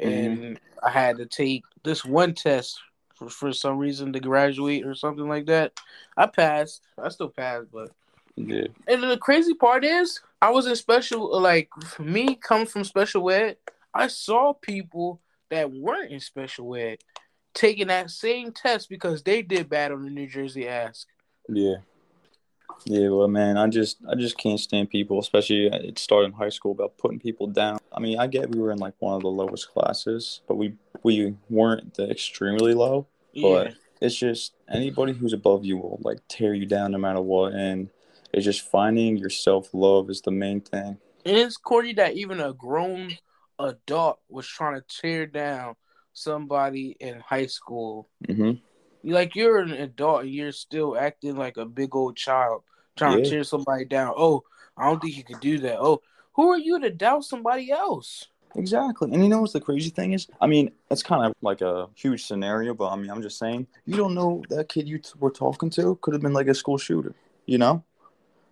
mm-hmm. 0.00 0.42
and 0.42 0.60
I 0.82 0.90
had 0.90 1.18
to 1.18 1.26
take 1.26 1.62
this 1.84 2.04
one 2.04 2.34
test 2.34 2.80
for, 3.14 3.28
for 3.28 3.52
some 3.52 3.78
reason 3.78 4.12
to 4.12 4.20
graduate 4.20 4.84
or 4.84 4.94
something 4.94 5.28
like 5.28 5.46
that. 5.46 5.72
I 6.16 6.26
passed. 6.26 6.82
I 7.00 7.08
still 7.10 7.28
passed, 7.28 7.68
but 7.72 7.90
Yeah, 8.36 8.66
and 8.88 9.02
the 9.02 9.18
crazy 9.18 9.54
part 9.54 9.84
is 9.84 10.20
I 10.42 10.50
was 10.50 10.66
in 10.66 10.74
special. 10.74 11.40
Like 11.40 11.68
me, 11.98 12.34
coming 12.34 12.66
from 12.66 12.84
special 12.84 13.30
ed, 13.30 13.56
I 13.94 14.08
saw 14.08 14.52
people 14.52 15.20
that 15.50 15.70
weren't 15.70 16.12
in 16.12 16.20
special 16.20 16.74
ed 16.74 16.98
taking 17.54 17.88
that 17.88 18.10
same 18.10 18.52
test 18.52 18.88
because 18.88 19.22
they 19.22 19.42
did 19.42 19.68
bad 19.68 19.92
on 19.92 20.04
the 20.04 20.10
New 20.10 20.26
Jersey 20.26 20.68
Ask. 20.68 21.06
yeah, 21.48 21.76
yeah. 22.84 23.08
Well, 23.08 23.28
man, 23.28 23.56
I 23.56 23.66
just 23.68 23.98
I 24.08 24.14
just 24.14 24.36
can't 24.38 24.60
stand 24.60 24.90
people, 24.90 25.18
especially 25.18 25.66
it 25.66 25.98
started 25.98 26.26
in 26.26 26.32
high 26.32 26.48
school 26.48 26.72
about 26.72 26.96
putting 26.98 27.18
people 27.18 27.46
down. 27.46 27.78
I 27.92 28.00
mean, 28.00 28.18
I 28.18 28.26
get 28.26 28.50
we 28.50 28.60
were 28.60 28.72
in 28.72 28.78
like 28.78 28.94
one 28.98 29.14
of 29.14 29.22
the 29.22 29.28
lowest 29.28 29.70
classes, 29.70 30.40
but 30.48 30.56
we 30.56 30.74
we 31.02 31.34
weren't 31.48 31.94
the 31.94 32.10
extremely 32.10 32.74
low. 32.74 33.06
Yeah. 33.32 33.48
But 33.48 33.74
it's 34.00 34.16
just 34.16 34.54
anybody 34.68 35.12
who's 35.12 35.32
above 35.32 35.64
you 35.64 35.76
will 35.76 36.00
like 36.02 36.20
tear 36.28 36.54
you 36.54 36.66
down 36.66 36.92
no 36.92 36.98
matter 36.98 37.20
what, 37.20 37.52
and 37.52 37.90
it's 38.32 38.44
just 38.44 38.62
finding 38.62 39.16
your 39.16 39.30
self 39.30 39.72
love 39.72 40.10
is 40.10 40.20
the 40.22 40.30
main 40.30 40.60
thing. 40.60 40.98
And 41.24 41.36
it's 41.36 41.56
corny 41.56 41.92
that 41.94 42.14
even 42.14 42.40
a 42.40 42.52
grown 42.52 43.10
adult 43.58 44.20
was 44.28 44.46
trying 44.46 44.80
to 44.80 44.84
tear 44.88 45.26
down 45.26 45.74
somebody 46.12 46.96
in 46.98 47.20
high 47.20 47.46
school. 47.46 48.08
hmm 48.26 48.42
You 48.42 48.60
like 49.04 49.34
you're 49.34 49.58
an 49.58 49.72
adult 49.72 50.22
and 50.22 50.30
you're 50.30 50.52
still 50.52 50.96
acting 50.96 51.36
like 51.36 51.56
a 51.56 51.64
big 51.64 51.94
old 51.94 52.16
child 52.16 52.62
trying 52.96 53.22
to 53.22 53.28
tear 53.28 53.44
somebody 53.44 53.84
down. 53.84 54.14
Oh, 54.16 54.42
I 54.76 54.88
don't 54.88 55.00
think 55.00 55.16
you 55.16 55.24
could 55.24 55.40
do 55.40 55.58
that. 55.60 55.78
Oh, 55.80 56.02
who 56.34 56.48
are 56.50 56.58
you 56.58 56.80
to 56.80 56.90
doubt 56.90 57.24
somebody 57.24 57.70
else? 57.70 58.28
Exactly. 58.56 59.12
And 59.12 59.22
you 59.22 59.28
know 59.28 59.40
what's 59.40 59.52
the 59.52 59.60
crazy 59.60 59.90
thing 59.90 60.12
is? 60.12 60.26
I 60.40 60.46
mean, 60.46 60.72
it's 60.90 61.02
kind 61.02 61.24
of 61.24 61.34
like 61.40 61.60
a 61.60 61.88
huge 61.94 62.24
scenario, 62.24 62.74
but 62.74 62.90
I 62.90 62.96
mean, 62.96 63.10
I'm 63.10 63.22
just 63.22 63.38
saying, 63.38 63.66
you 63.86 63.96
don't 63.96 64.14
know 64.14 64.42
that 64.48 64.68
kid 64.68 64.88
you 64.88 64.98
t- 64.98 65.10
were 65.18 65.30
talking 65.30 65.70
to 65.70 65.96
could 66.02 66.14
have 66.14 66.22
been 66.22 66.32
like 66.32 66.48
a 66.48 66.54
school 66.54 66.78
shooter, 66.78 67.14
you 67.46 67.58
know? 67.58 67.84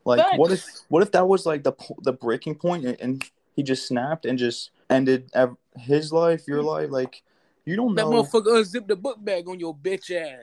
Like, 0.04 0.38
what 0.38 0.52
if 0.52 0.64
what 0.88 1.02
if 1.02 1.12
that 1.12 1.26
was 1.28 1.44
like 1.44 1.64
the 1.64 1.74
the 2.02 2.12
breaking 2.12 2.54
point 2.54 2.86
and, 2.86 3.00
and 3.00 3.24
he 3.54 3.62
just 3.62 3.86
snapped 3.86 4.24
and 4.24 4.38
just 4.38 4.70
ended 4.88 5.30
ev- 5.34 5.56
his 5.76 6.12
life, 6.12 6.46
your 6.46 6.62
mm. 6.62 6.66
life? 6.66 6.90
Like, 6.90 7.22
you 7.68 7.76
don't 7.76 7.94
That 7.94 8.08
know. 8.08 8.22
That 8.22 8.30
motherfucker 8.30 8.58
unzipped 8.58 8.88
the 8.88 8.96
book 8.96 9.22
bag 9.22 9.46
on 9.46 9.60
your 9.60 9.76
bitch 9.76 10.10
ass. 10.10 10.42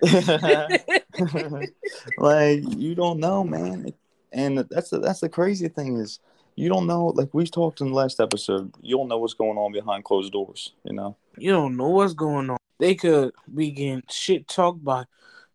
like 2.19 2.61
you 2.77 2.93
don't 2.93 3.19
know, 3.19 3.43
man. 3.43 3.91
And 4.31 4.59
that's 4.69 4.91
the, 4.91 4.99
that's 4.99 5.21
the 5.21 5.29
crazy 5.29 5.67
thing 5.67 5.97
is 5.97 6.19
you 6.55 6.69
don't 6.69 6.85
know. 6.85 7.07
Like 7.07 7.33
we 7.33 7.47
talked 7.47 7.81
in 7.81 7.87
the 7.87 7.95
last 7.95 8.19
episode, 8.19 8.71
you 8.81 8.95
don't 8.95 9.07
know 9.07 9.17
what's 9.17 9.33
going 9.33 9.57
on 9.57 9.71
behind 9.71 10.03
closed 10.03 10.33
doors. 10.33 10.73
You 10.83 10.93
know. 10.93 11.17
you 11.35 11.51
don't 11.51 11.75
know 11.75 11.89
what's 11.89 12.13
going 12.13 12.51
on. 12.51 12.57
They 12.77 12.93
could 12.93 13.33
be 13.53 13.71
getting 13.71 14.03
shit 14.07 14.47
talked 14.47 14.83
by 14.83 15.05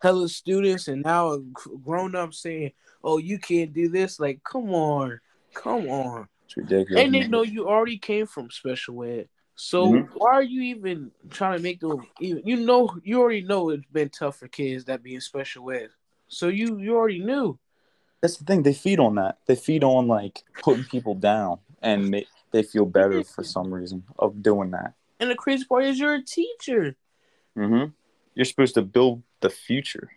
hella 0.02 0.28
students, 0.28 0.88
and 0.88 1.02
now 1.02 1.34
a 1.34 1.38
grown 1.38 2.16
up 2.16 2.34
saying, 2.34 2.72
"Oh, 3.04 3.18
you 3.18 3.38
can't 3.38 3.72
do 3.72 3.88
this." 3.88 4.18
Like, 4.18 4.42
come 4.42 4.74
on, 4.74 5.20
come 5.54 5.88
on. 5.88 6.26
It's 6.46 6.56
ridiculous. 6.56 7.04
And 7.04 7.14
they 7.14 7.28
know 7.28 7.42
you 7.42 7.68
already 7.68 7.98
came 7.98 8.26
from 8.26 8.50
special 8.50 9.04
ed. 9.04 9.28
So 9.62 9.92
Mhm. 9.92 10.08
why 10.14 10.30
are 10.32 10.42
you 10.42 10.62
even 10.62 11.10
trying 11.28 11.58
to 11.58 11.62
make 11.62 11.80
them 11.80 12.06
even 12.18 12.46
you 12.46 12.56
know 12.56 12.98
you 13.04 13.20
already 13.20 13.42
know 13.42 13.68
it's 13.68 13.84
been 13.92 14.08
tough 14.08 14.36
for 14.36 14.48
kids 14.48 14.86
that 14.86 15.02
be 15.02 15.14
in 15.14 15.20
special 15.20 15.70
ed. 15.70 15.90
So 16.28 16.48
you 16.48 16.78
you 16.78 16.96
already 16.96 17.18
knew. 17.18 17.58
That's 18.22 18.38
the 18.38 18.44
thing. 18.46 18.62
They 18.62 18.72
feed 18.72 18.98
on 18.98 19.16
that. 19.16 19.36
They 19.44 19.56
feed 19.56 19.84
on 19.84 20.06
like 20.08 20.42
putting 20.62 20.84
people 20.84 21.14
down, 21.14 21.58
and 21.82 22.10
ma- 22.10 22.30
they 22.52 22.62
feel 22.62 22.86
better 22.86 23.22
for 23.22 23.44
some 23.44 23.72
reason 23.72 24.02
of 24.18 24.42
doing 24.42 24.70
that. 24.70 24.94
And 25.20 25.30
the 25.30 25.34
crazy 25.34 25.66
part 25.66 25.84
is 25.84 25.98
you're 25.98 26.14
a 26.14 26.24
teacher. 26.24 26.96
Mm-hmm. 27.54 27.90
You're 28.34 28.44
supposed 28.46 28.74
to 28.76 28.82
build 28.82 29.22
the 29.40 29.50
future. 29.50 30.10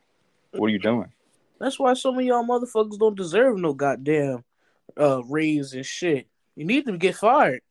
What 0.51 0.67
are 0.67 0.69
you 0.69 0.79
doing? 0.79 1.11
That's 1.59 1.77
why 1.77 1.95
some 1.95 2.17
of 2.17 2.23
y'all 2.23 2.45
motherfuckers 2.45 2.97
don't 2.97 3.17
deserve 3.17 3.57
no 3.57 3.73
goddamn 3.73 4.45
uh 4.97 5.21
raise 5.25 5.73
and 5.73 5.85
shit. 5.85 6.27
You 6.55 6.63
need 6.63 6.85
to 6.85 6.97
get 6.97 7.15
fired. 7.15 7.61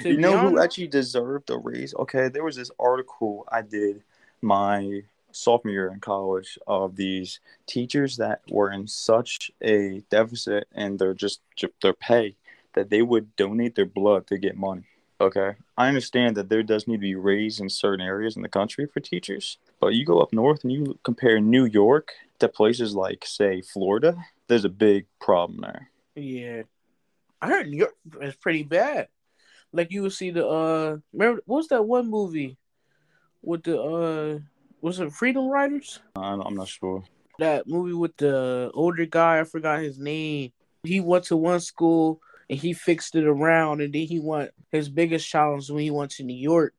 To 0.00 0.10
you 0.10 0.18
know 0.18 0.38
who 0.38 0.60
actually 0.60 0.88
deserved 0.88 1.50
a 1.50 1.56
raise? 1.56 1.94
Okay, 1.94 2.28
there 2.28 2.44
was 2.44 2.56
this 2.56 2.70
article 2.78 3.46
I 3.50 3.62
did 3.62 4.02
my 4.42 5.02
sophomore 5.32 5.72
year 5.72 5.88
in 5.92 6.00
college 6.00 6.58
of 6.66 6.96
these 6.96 7.40
teachers 7.66 8.16
that 8.16 8.40
were 8.48 8.70
in 8.70 8.86
such 8.86 9.50
a 9.62 10.02
deficit 10.10 10.66
in 10.74 10.96
their 10.96 11.14
just 11.14 11.40
their 11.82 11.92
pay 11.92 12.36
that 12.74 12.90
they 12.90 13.02
would 13.02 13.34
donate 13.36 13.74
their 13.74 13.86
blood 13.86 14.26
to 14.26 14.38
get 14.38 14.56
money. 14.56 14.84
Okay, 15.18 15.54
I 15.78 15.88
understand 15.88 16.36
that 16.36 16.50
there 16.50 16.62
does 16.62 16.86
need 16.86 16.96
to 16.96 17.00
be 17.00 17.14
raise 17.14 17.60
in 17.60 17.70
certain 17.70 18.04
areas 18.04 18.36
in 18.36 18.42
the 18.42 18.50
country 18.50 18.86
for 18.86 19.00
teachers, 19.00 19.56
but 19.80 19.94
you 19.94 20.04
go 20.04 20.20
up 20.20 20.32
north 20.32 20.62
and 20.62 20.72
you 20.72 20.98
compare 21.04 21.40
New 21.40 21.64
York 21.64 22.12
to 22.38 22.48
places 22.48 22.94
like, 22.94 23.24
say, 23.24 23.62
Florida. 23.62 24.16
There's 24.48 24.66
a 24.66 24.70
big 24.70 25.06
problem 25.20 25.60
there. 25.62 25.90
Yeah. 26.14 26.62
I 27.40 27.48
heard 27.48 27.68
New 27.68 27.78
York 27.78 27.94
is 28.20 28.36
pretty 28.36 28.62
bad. 28.62 29.08
Like 29.72 29.92
you 29.92 30.02
would 30.02 30.12
see 30.12 30.30
the 30.30 30.46
uh 30.46 30.96
remember 31.12 31.42
what 31.46 31.56
was 31.56 31.68
that 31.68 31.84
one 31.84 32.08
movie 32.08 32.56
with 33.42 33.64
the 33.64 33.80
uh 33.80 34.38
was 34.80 35.00
it 35.00 35.12
Freedom 35.12 35.46
Writers? 35.48 36.00
I'm 36.16 36.40
I'm 36.40 36.54
not 36.54 36.68
sure. 36.68 37.04
That 37.38 37.66
movie 37.66 37.92
with 37.92 38.16
the 38.16 38.70
older 38.72 39.04
guy, 39.04 39.40
I 39.40 39.44
forgot 39.44 39.80
his 39.80 39.98
name. 39.98 40.52
He 40.84 41.00
went 41.00 41.24
to 41.24 41.36
one 41.36 41.60
school 41.60 42.20
and 42.48 42.58
he 42.58 42.72
fixed 42.72 43.14
it 43.14 43.26
around 43.26 43.80
and 43.80 43.92
then 43.92 44.06
he 44.06 44.20
went 44.20 44.52
his 44.70 44.88
biggest 44.88 45.28
challenge 45.28 45.70
when 45.70 45.82
he 45.82 45.90
went 45.90 46.12
to 46.12 46.22
New 46.22 46.36
York. 46.36 46.74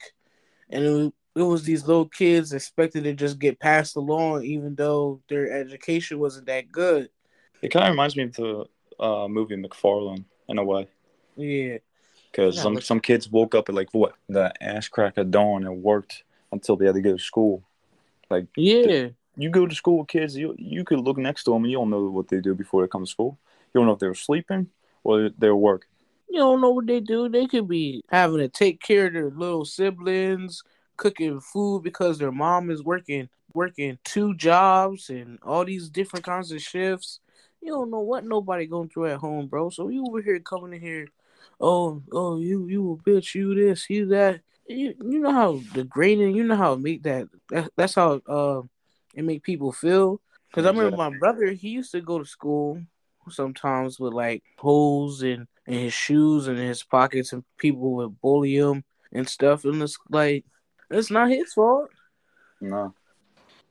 And 0.69 0.83
it 0.83 0.89
was, 0.89 1.11
it 1.35 1.41
was 1.43 1.63
these 1.63 1.85
little 1.85 2.07
kids 2.07 2.53
expected 2.53 3.03
to 3.03 3.13
just 3.13 3.37
get 3.39 3.59
passed 3.59 3.95
along 3.95 4.43
even 4.43 4.75
though 4.75 5.21
their 5.29 5.51
education 5.51 6.19
wasn't 6.19 6.47
that 6.47 6.71
good. 6.71 7.09
It 7.61 7.69
kind 7.69 7.85
of 7.85 7.91
reminds 7.91 8.15
me 8.15 8.23
of 8.23 8.33
the 8.33 8.65
uh, 8.99 9.27
movie 9.27 9.55
McFarland 9.55 10.25
in 10.47 10.57
a 10.57 10.63
way. 10.63 10.87
Yeah. 11.35 11.77
Because 12.37 12.57
Yeah, 12.57 12.63
some 12.63 12.81
some 12.81 13.01
kids 13.01 13.31
woke 13.31 13.55
up 13.55 13.69
at 13.69 13.75
like 13.75 13.89
what 13.93 14.13
the 14.29 14.53
ass 14.63 14.89
crack 14.89 15.17
of 15.17 15.31
dawn 15.31 15.65
and 15.65 15.83
worked 15.83 16.23
until 16.53 16.77
they 16.77 16.85
had 16.87 16.95
to 16.95 17.01
go 17.01 17.17
to 17.17 17.23
school. 17.23 17.63
Like 18.29 18.47
Yeah. 18.57 19.09
you 19.37 19.49
go 19.49 19.67
to 19.67 19.75
school 19.75 19.99
with 19.99 20.09
kids, 20.09 20.37
you 20.37 20.55
you 20.59 20.85
could 20.85 20.99
look 21.01 21.17
next 21.17 21.45
to 21.45 21.51
them 21.51 21.63
and 21.63 21.71
you 21.71 21.79
don't 21.79 21.91
know 21.91 22.09
what 22.09 22.29
they 22.29 22.41
do 22.41 22.55
before 22.55 22.83
they 22.83 22.89
come 22.89 23.05
to 23.05 23.11
school. 23.11 23.39
You 23.73 23.81
don't 23.81 23.87
know 23.87 23.93
if 23.93 23.99
they 23.99 24.07
were 24.07 24.15
sleeping 24.15 24.69
or 25.03 25.29
they 25.37 25.49
were 25.49 25.57
working. 25.57 25.89
you 26.29 26.39
don't 26.39 26.61
know 26.61 26.71
what 26.71 26.87
they 26.87 27.01
do. 27.01 27.29
They 27.29 27.47
could 27.47 27.67
be 27.67 28.03
having 28.09 28.39
to 28.39 28.49
take 28.49 28.81
care 28.81 29.07
of 29.07 29.13
their 29.13 29.31
little 29.31 29.65
siblings, 29.65 30.63
cooking 30.97 31.39
food 31.41 31.83
because 31.83 32.19
their 32.19 32.31
mom 32.31 32.69
is 32.71 32.83
working 32.83 33.29
working 33.53 33.99
two 34.05 34.35
jobs 34.35 35.09
and 35.09 35.39
all 35.43 35.65
these 35.65 35.89
different 35.89 36.25
kinds 36.25 36.51
of 36.51 36.61
shifts. 36.61 37.19
You 37.61 37.73
don't 37.73 37.91
know 37.91 38.01
what 38.01 38.25
nobody 38.25 38.67
going 38.67 38.89
through 38.89 39.07
at 39.07 39.17
home, 39.19 39.47
bro. 39.47 39.69
So 39.71 39.89
you 39.89 40.05
over 40.07 40.21
here 40.21 40.39
coming 40.39 40.73
in 40.73 40.81
here, 40.81 41.07
oh, 41.59 42.01
oh, 42.11 42.39
you, 42.39 42.67
you 42.67 42.93
a 42.93 43.09
bitch, 43.09 43.35
you 43.35 43.55
this, 43.55 43.89
you 43.89 44.07
that. 44.07 44.41
You, 44.67 44.93
you 44.99 45.19
know 45.19 45.31
how 45.31 45.61
degrading. 45.73 46.35
You 46.35 46.43
know 46.43 46.55
how 46.55 46.73
it 46.73 46.79
make 46.79 47.03
that. 47.03 47.27
that 47.49 47.71
that's 47.77 47.95
how 47.95 48.21
uh 48.27 48.61
it 49.15 49.23
make 49.23 49.43
people 49.43 49.71
feel. 49.71 50.21
Because 50.49 50.65
I 50.65 50.69
remember 50.69 50.97
my 50.97 51.17
brother, 51.17 51.47
he 51.51 51.69
used 51.69 51.91
to 51.91 52.01
go 52.01 52.19
to 52.19 52.25
school 52.25 52.81
sometimes 53.29 53.99
with 53.99 54.13
like 54.13 54.43
holes 54.57 55.23
in, 55.23 55.47
in 55.65 55.73
his 55.73 55.93
shoes 55.93 56.47
and 56.47 56.57
in 56.57 56.67
his 56.67 56.83
pockets, 56.83 57.33
and 57.33 57.43
people 57.57 57.93
would 57.95 58.19
bully 58.21 58.55
him 58.55 58.83
and 59.11 59.27
stuff. 59.27 59.65
And 59.65 59.81
it's 59.81 59.97
like, 60.09 60.45
it's 60.89 61.11
not 61.11 61.29
his 61.29 61.53
fault. 61.53 61.89
No. 62.61 62.93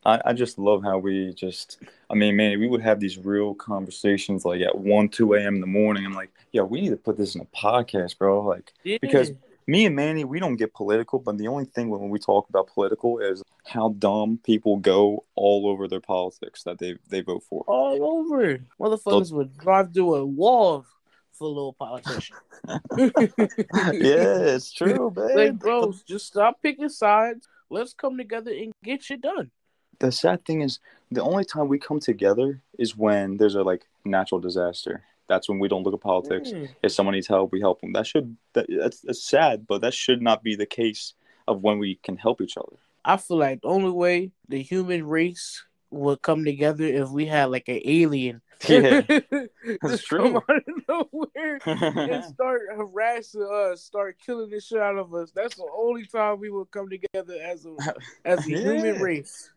I, 0.06 0.20
I 0.26 0.32
just 0.32 0.58
love 0.58 0.82
how 0.82 0.98
we 0.98 1.34
just 1.34 1.78
I 2.08 2.14
mean, 2.14 2.36
man, 2.36 2.58
we 2.60 2.68
would 2.68 2.80
have 2.82 3.00
these 3.00 3.18
real 3.18 3.54
conversations 3.54 4.44
like 4.44 4.60
at 4.60 4.78
one, 4.78 5.08
two 5.08 5.34
AM 5.34 5.56
in 5.56 5.60
the 5.60 5.66
morning. 5.66 6.06
I'm 6.06 6.14
like, 6.14 6.30
yo, 6.52 6.64
we 6.64 6.80
need 6.80 6.90
to 6.90 6.96
put 6.96 7.16
this 7.16 7.34
in 7.34 7.40
a 7.40 7.44
podcast, 7.46 8.16
bro. 8.18 8.42
Like 8.42 8.72
Yeah. 8.84 8.98
Because- 9.00 9.32
me 9.68 9.84
and 9.84 9.96
Manny, 9.96 10.24
we 10.24 10.38
don't 10.38 10.54
get 10.54 10.72
political, 10.74 11.18
but 11.18 11.38
the 11.38 11.48
only 11.48 11.64
thing 11.64 11.88
when 11.88 12.08
we 12.08 12.20
talk 12.20 12.48
about 12.48 12.68
political 12.68 13.18
is 13.18 13.42
how 13.64 13.88
dumb 13.98 14.38
people 14.44 14.76
go 14.76 15.24
all 15.34 15.66
over 15.68 15.88
their 15.88 16.00
politics 16.00 16.62
that 16.62 16.78
they 16.78 16.96
they 17.08 17.20
vote 17.20 17.42
for. 17.42 17.64
all 17.66 18.00
over, 18.04 18.60
motherfuckers 18.80 19.32
would 19.32 19.58
drive 19.58 19.92
through 19.92 20.14
a 20.14 20.24
wall 20.24 20.86
for 21.32 21.44
a 21.44 21.48
little 21.48 21.72
politician. 21.72 22.36
yeah, 22.96 24.54
it's 24.54 24.72
true, 24.72 25.12
man. 25.16 25.36
like, 25.36 25.58
bro, 25.58 25.92
just 26.06 26.26
stop 26.26 26.62
picking 26.62 26.88
sides. 26.88 27.48
Let's 27.68 27.92
come 27.92 28.16
together 28.16 28.52
and 28.52 28.72
get 28.84 29.02
shit 29.02 29.20
done. 29.20 29.50
The 29.98 30.12
sad 30.12 30.44
thing 30.44 30.62
is 30.62 30.78
the 31.10 31.22
only 31.22 31.44
time 31.44 31.68
we 31.68 31.78
come 31.78 32.00
together 32.00 32.60
is 32.78 32.96
when 32.96 33.36
there's 33.36 33.54
a 33.54 33.62
like 33.62 33.86
natural 34.04 34.40
disaster. 34.40 35.04
That's 35.28 35.48
when 35.48 35.58
we 35.58 35.68
don't 35.68 35.82
look 35.82 35.94
at 35.94 36.00
politics. 36.00 36.50
Mm. 36.50 36.68
If 36.82 36.92
someone 36.92 37.14
needs 37.14 37.26
help, 37.26 37.50
we 37.50 37.60
help 37.60 37.80
them. 37.80 37.92
That 37.92 38.06
should 38.06 38.36
that, 38.52 38.66
that's, 38.68 39.00
that's 39.00 39.22
sad, 39.22 39.66
but 39.66 39.80
that 39.80 39.94
should 39.94 40.22
not 40.22 40.42
be 40.42 40.54
the 40.54 40.66
case 40.66 41.14
of 41.48 41.62
when 41.62 41.78
we 41.78 41.96
can 41.96 42.16
help 42.16 42.40
each 42.40 42.56
other. 42.56 42.76
I 43.04 43.16
feel 43.16 43.38
like 43.38 43.62
the 43.62 43.68
only 43.68 43.90
way 43.90 44.32
the 44.48 44.62
human 44.62 45.06
race 45.06 45.64
would 45.90 46.22
come 46.22 46.44
together 46.44 46.84
if 46.84 47.08
we 47.10 47.26
had 47.26 47.46
like 47.46 47.68
an 47.68 47.80
alien. 47.84 48.42
Yeah, 48.66 49.02
that's 49.82 50.08
come 50.08 50.32
true. 50.32 50.36
out 50.36 50.62
of 50.66 51.12
nowhere 51.12 51.60
and 51.66 52.24
start 52.34 52.62
harassing 52.74 53.42
us, 53.42 53.82
start 53.82 54.16
killing 54.24 54.48
the 54.48 54.62
shit 54.62 54.78
out 54.78 54.96
of 54.96 55.12
us. 55.12 55.30
That's 55.30 55.56
the 55.56 55.68
only 55.76 56.06
time 56.06 56.40
we 56.40 56.48
will 56.48 56.64
come 56.64 56.88
together 56.88 57.34
as 57.42 57.66
a 57.66 57.76
as 58.24 58.38
a 58.46 58.48
human 58.48 59.02
race. 59.02 59.50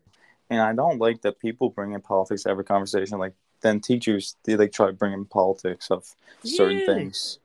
And 0.50 0.60
I 0.60 0.72
don't 0.74 0.98
like 0.98 1.22
that 1.22 1.38
people 1.38 1.70
bring 1.70 1.92
in 1.92 2.00
politics 2.00 2.42
to 2.42 2.50
every 2.50 2.64
conversation. 2.64 3.18
Like 3.18 3.34
then 3.62 3.80
teachers 3.80 4.36
they 4.44 4.56
like 4.56 4.72
try 4.72 4.86
to 4.86 4.92
bring 4.92 5.12
in 5.12 5.24
politics 5.24 5.90
of 5.90 6.14
certain 6.44 6.78
Yeah. 6.80 6.86
things. 6.86 7.38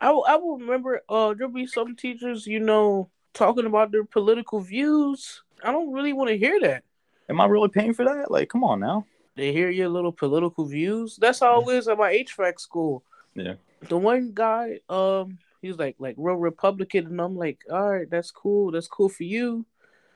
I 0.00 0.10
will- 0.12 0.24
I 0.26 0.36
will 0.36 0.58
remember 0.58 1.02
uh 1.08 1.34
there'll 1.34 1.52
be 1.52 1.66
some 1.66 1.94
teachers, 1.96 2.46
you 2.46 2.60
know, 2.60 3.10
talking 3.34 3.66
about 3.66 3.90
their 3.92 4.04
political 4.04 4.60
views. 4.60 5.42
I 5.62 5.72
don't 5.72 5.92
really 5.92 6.12
want 6.12 6.30
to 6.30 6.38
hear 6.38 6.58
that. 6.60 6.84
Am 7.28 7.40
I 7.40 7.46
really 7.46 7.68
paying 7.68 7.92
for 7.92 8.04
that? 8.04 8.30
Like, 8.30 8.48
come 8.48 8.64
on 8.64 8.80
now. 8.80 9.04
They 9.36 9.52
hear 9.52 9.70
your 9.70 9.88
little 9.88 10.12
political 10.12 10.64
views. 10.64 11.16
That's 11.16 11.40
how 11.40 11.60
it 11.60 11.68
is 11.74 11.86
at 11.88 11.98
my 11.98 12.12
HVAC 12.12 12.58
school. 12.58 13.04
Yeah. 13.34 13.54
The 13.88 13.98
one 13.98 14.32
guy, 14.34 14.80
um, 14.88 15.38
he's 15.60 15.76
like 15.76 15.96
like 15.98 16.14
real 16.16 16.36
Republican, 16.36 17.06
and 17.06 17.20
I'm 17.20 17.36
like, 17.36 17.58
all 17.70 17.90
right, 17.90 18.08
that's 18.10 18.30
cool. 18.30 18.70
That's 18.72 18.88
cool 18.88 19.08
for 19.08 19.24
you. 19.24 19.66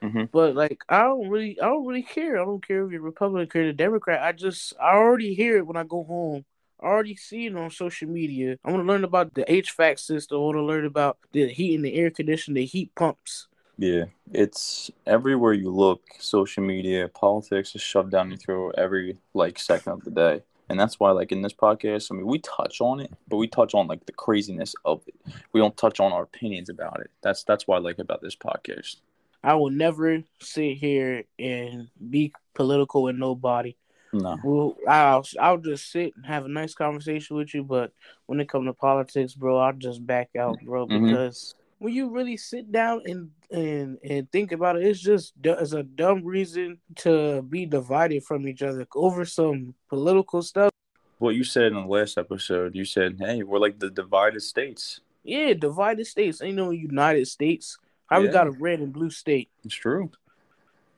Mhm. 0.02 0.30
But 0.32 0.54
like, 0.54 0.82
I 0.88 1.02
don't 1.02 1.28
really, 1.28 1.60
I 1.60 1.66
don't 1.66 1.86
really 1.86 2.02
care. 2.02 2.40
I 2.40 2.44
don't 2.44 2.66
care 2.66 2.84
if 2.84 2.90
you're 2.92 3.00
Republican 3.00 3.62
or 3.62 3.72
Democrat. 3.72 4.22
I 4.22 4.32
just, 4.32 4.74
I 4.80 4.94
already 4.94 5.34
hear 5.34 5.58
it 5.58 5.66
when 5.66 5.76
I 5.76 5.84
go 5.84 6.04
home. 6.04 6.44
I 6.80 6.86
already 6.86 7.14
see 7.14 7.46
it 7.46 7.56
on 7.56 7.70
social 7.70 8.08
media. 8.08 8.56
I 8.64 8.72
want 8.72 8.82
to 8.82 8.86
learn 8.88 9.04
about 9.04 9.34
the 9.34 9.44
HVAC 9.44 10.00
system. 10.00 10.38
I 10.38 10.40
want 10.40 10.56
to 10.56 10.62
learn 10.62 10.84
about 10.84 11.18
the 11.30 11.46
heat 11.48 11.76
and 11.76 11.84
the 11.84 11.94
air 11.94 12.10
conditioning, 12.10 12.56
the 12.56 12.64
heat 12.66 12.92
pumps. 12.96 13.46
Yeah, 13.78 14.06
it's 14.32 14.90
everywhere 15.06 15.52
you 15.52 15.70
look. 15.70 16.02
Social 16.18 16.62
media, 16.64 17.08
politics 17.08 17.74
is 17.74 17.82
shoved 17.82 18.10
down 18.10 18.30
your 18.30 18.38
throat 18.38 18.74
every 18.76 19.16
like 19.32 19.58
second 19.58 19.92
of 19.92 20.04
the 20.04 20.10
day, 20.10 20.42
and 20.68 20.78
that's 20.78 21.00
why, 21.00 21.10
like 21.12 21.32
in 21.32 21.42
this 21.42 21.54
podcast, 21.54 22.10
I 22.10 22.14
mean, 22.16 22.26
we 22.26 22.38
touch 22.40 22.80
on 22.80 23.00
it, 23.00 23.12
but 23.28 23.38
we 23.38 23.48
touch 23.48 23.74
on 23.74 23.86
like 23.86 24.04
the 24.06 24.12
craziness 24.12 24.74
of 24.84 25.02
it. 25.06 25.14
We 25.52 25.60
don't 25.60 25.76
touch 25.76 26.00
on 26.00 26.12
our 26.12 26.22
opinions 26.22 26.68
about 26.68 27.00
it. 27.00 27.10
That's 27.22 27.44
that's 27.44 27.66
what 27.66 27.76
I 27.76 27.80
like 27.80 27.98
about 27.98 28.20
this 28.20 28.36
podcast. 28.36 28.96
I 29.42 29.55
will 29.55 29.70
never 29.70 30.22
sit 30.40 30.76
here 30.76 31.24
and 31.38 31.88
be 32.11 32.33
political 32.55 33.02
with 33.05 33.16
nobody. 33.16 33.76
No, 34.14 34.38
Well, 34.44 34.76
I'll 34.87 35.24
I'll 35.40 35.57
just 35.59 35.90
sit 35.90 36.14
and 36.16 36.26
have 36.26 36.44
a 36.44 36.48
nice 36.48 36.74
conversation 36.74 37.37
with 37.37 37.55
you, 37.55 37.64
but 37.64 37.92
when 38.26 38.40
it 38.40 38.48
comes 38.48 38.66
to 38.68 38.74
politics, 38.74 39.35
bro, 39.35 39.57
I'll 39.59 39.72
just 39.72 40.07
back 40.07 40.31
out, 40.38 40.61
bro, 40.62 40.87
Mhm. 40.87 41.09
because 41.09 41.55
when 41.78 41.94
you 41.94 42.11
really 42.11 42.37
sit 42.37 42.70
down 42.70 43.02
and 43.07 43.31
and 43.50 43.98
and 44.05 44.31
think 44.31 44.52
about 44.52 44.76
it, 44.76 44.87
it's 44.87 45.00
just 45.00 45.33
it's 45.42 45.72
a 45.72 45.83
dumb 45.83 46.24
reason 46.24 46.78
to 46.96 47.40
be 47.42 47.64
divided 47.64 48.22
from 48.22 48.46
each 48.46 48.62
other 48.62 48.87
over 48.94 49.24
some 49.24 49.74
political 49.88 50.42
stuff. 50.42 50.70
what 51.18 51.37
you 51.37 51.44
said 51.44 51.66
in 51.66 51.74
the 51.74 51.87
last 51.87 52.18
episode, 52.18 52.74
you 52.74 52.85
said, 52.85 53.16
"Hey, 53.18 53.42
we're 53.44 53.61
like 53.61 53.78
the 53.78 53.90
divided 53.90 54.40
states." 54.42 55.00
Yeah, 55.22 55.55
divided 55.55 56.05
states. 56.07 56.42
Ain't 56.42 56.57
no 56.57 56.70
United 56.70 57.28
States. 57.28 57.78
How 58.12 58.20
we 58.20 58.29
got 58.29 58.46
a 58.46 58.51
red 58.51 58.81
and 58.81 58.92
blue 58.92 59.09
state? 59.09 59.48
It's 59.64 59.75
true. 59.75 60.11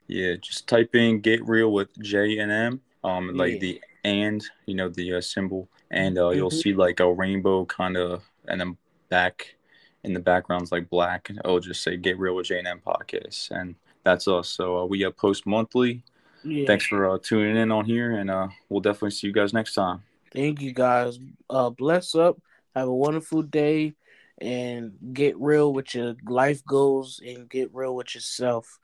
Yeah, 0.08 0.34
just 0.34 0.66
type 0.66 0.96
in 0.96 1.20
"get 1.20 1.46
real" 1.46 1.72
with 1.72 1.96
J 2.02 2.38
and 2.38 2.50
M, 2.50 2.80
um, 3.04 3.36
like 3.36 3.52
Yeah. 3.52 3.58
the 3.60 3.80
and, 4.02 4.44
you 4.66 4.74
know, 4.74 4.88
the 4.88 5.14
uh, 5.14 5.20
symbol, 5.20 5.68
and 5.92 6.18
uh, 6.18 6.30
you'll 6.30 6.50
Mhm. 6.50 6.62
see 6.62 6.74
like 6.74 6.98
a 6.98 7.10
rainbow 7.10 7.64
kind 7.66 7.96
of, 7.96 8.24
and 8.48 8.60
then 8.60 8.76
back 9.08 9.54
in 10.02 10.12
the 10.12 10.18
background's 10.20 10.72
like 10.72 10.90
black, 10.90 11.30
and 11.30 11.38
it'll 11.38 11.60
just 11.60 11.82
say 11.84 11.96
"get 11.96 12.18
real 12.18 12.34
with 12.34 12.46
J 12.46 12.58
and 12.58 12.66
M 12.66 12.80
podcast," 12.84 13.52
and 13.52 13.76
that's 14.02 14.26
us. 14.26 14.48
So 14.48 14.78
uh, 14.80 14.84
we 14.84 15.04
uh, 15.04 15.12
post 15.12 15.46
monthly. 15.46 16.02
Yeah. 16.42 16.66
Thanks 16.66 16.84
for 16.86 17.08
uh, 17.08 17.18
tuning 17.22 17.56
in 17.56 17.70
on 17.70 17.84
here, 17.84 18.16
and 18.16 18.28
uh, 18.28 18.48
we'll 18.68 18.80
definitely 18.80 19.12
see 19.12 19.28
you 19.28 19.32
guys 19.32 19.54
next 19.54 19.74
time. 19.74 20.02
Thank 20.32 20.60
you 20.60 20.72
guys. 20.72 21.20
Uh 21.48 21.70
bless 21.70 22.16
up. 22.16 22.38
Have 22.74 22.88
a 22.88 22.94
wonderful 22.94 23.42
day 23.42 23.94
and 24.40 24.92
get 25.12 25.38
real 25.38 25.72
with 25.72 25.94
your 25.94 26.14
life 26.26 26.64
goals 26.64 27.20
and 27.24 27.48
get 27.48 27.74
real 27.74 27.94
with 27.94 28.14
yourself. 28.14 28.78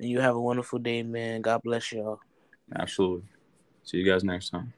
And 0.00 0.08
you 0.08 0.20
have 0.20 0.36
a 0.36 0.40
wonderful 0.40 0.78
day, 0.78 1.02
man. 1.02 1.40
God 1.40 1.62
bless 1.62 1.92
y'all. 1.92 2.20
Absolutely. 2.74 3.28
See 3.84 3.98
you 3.98 4.10
guys 4.10 4.24
next 4.24 4.50
time. 4.50 4.72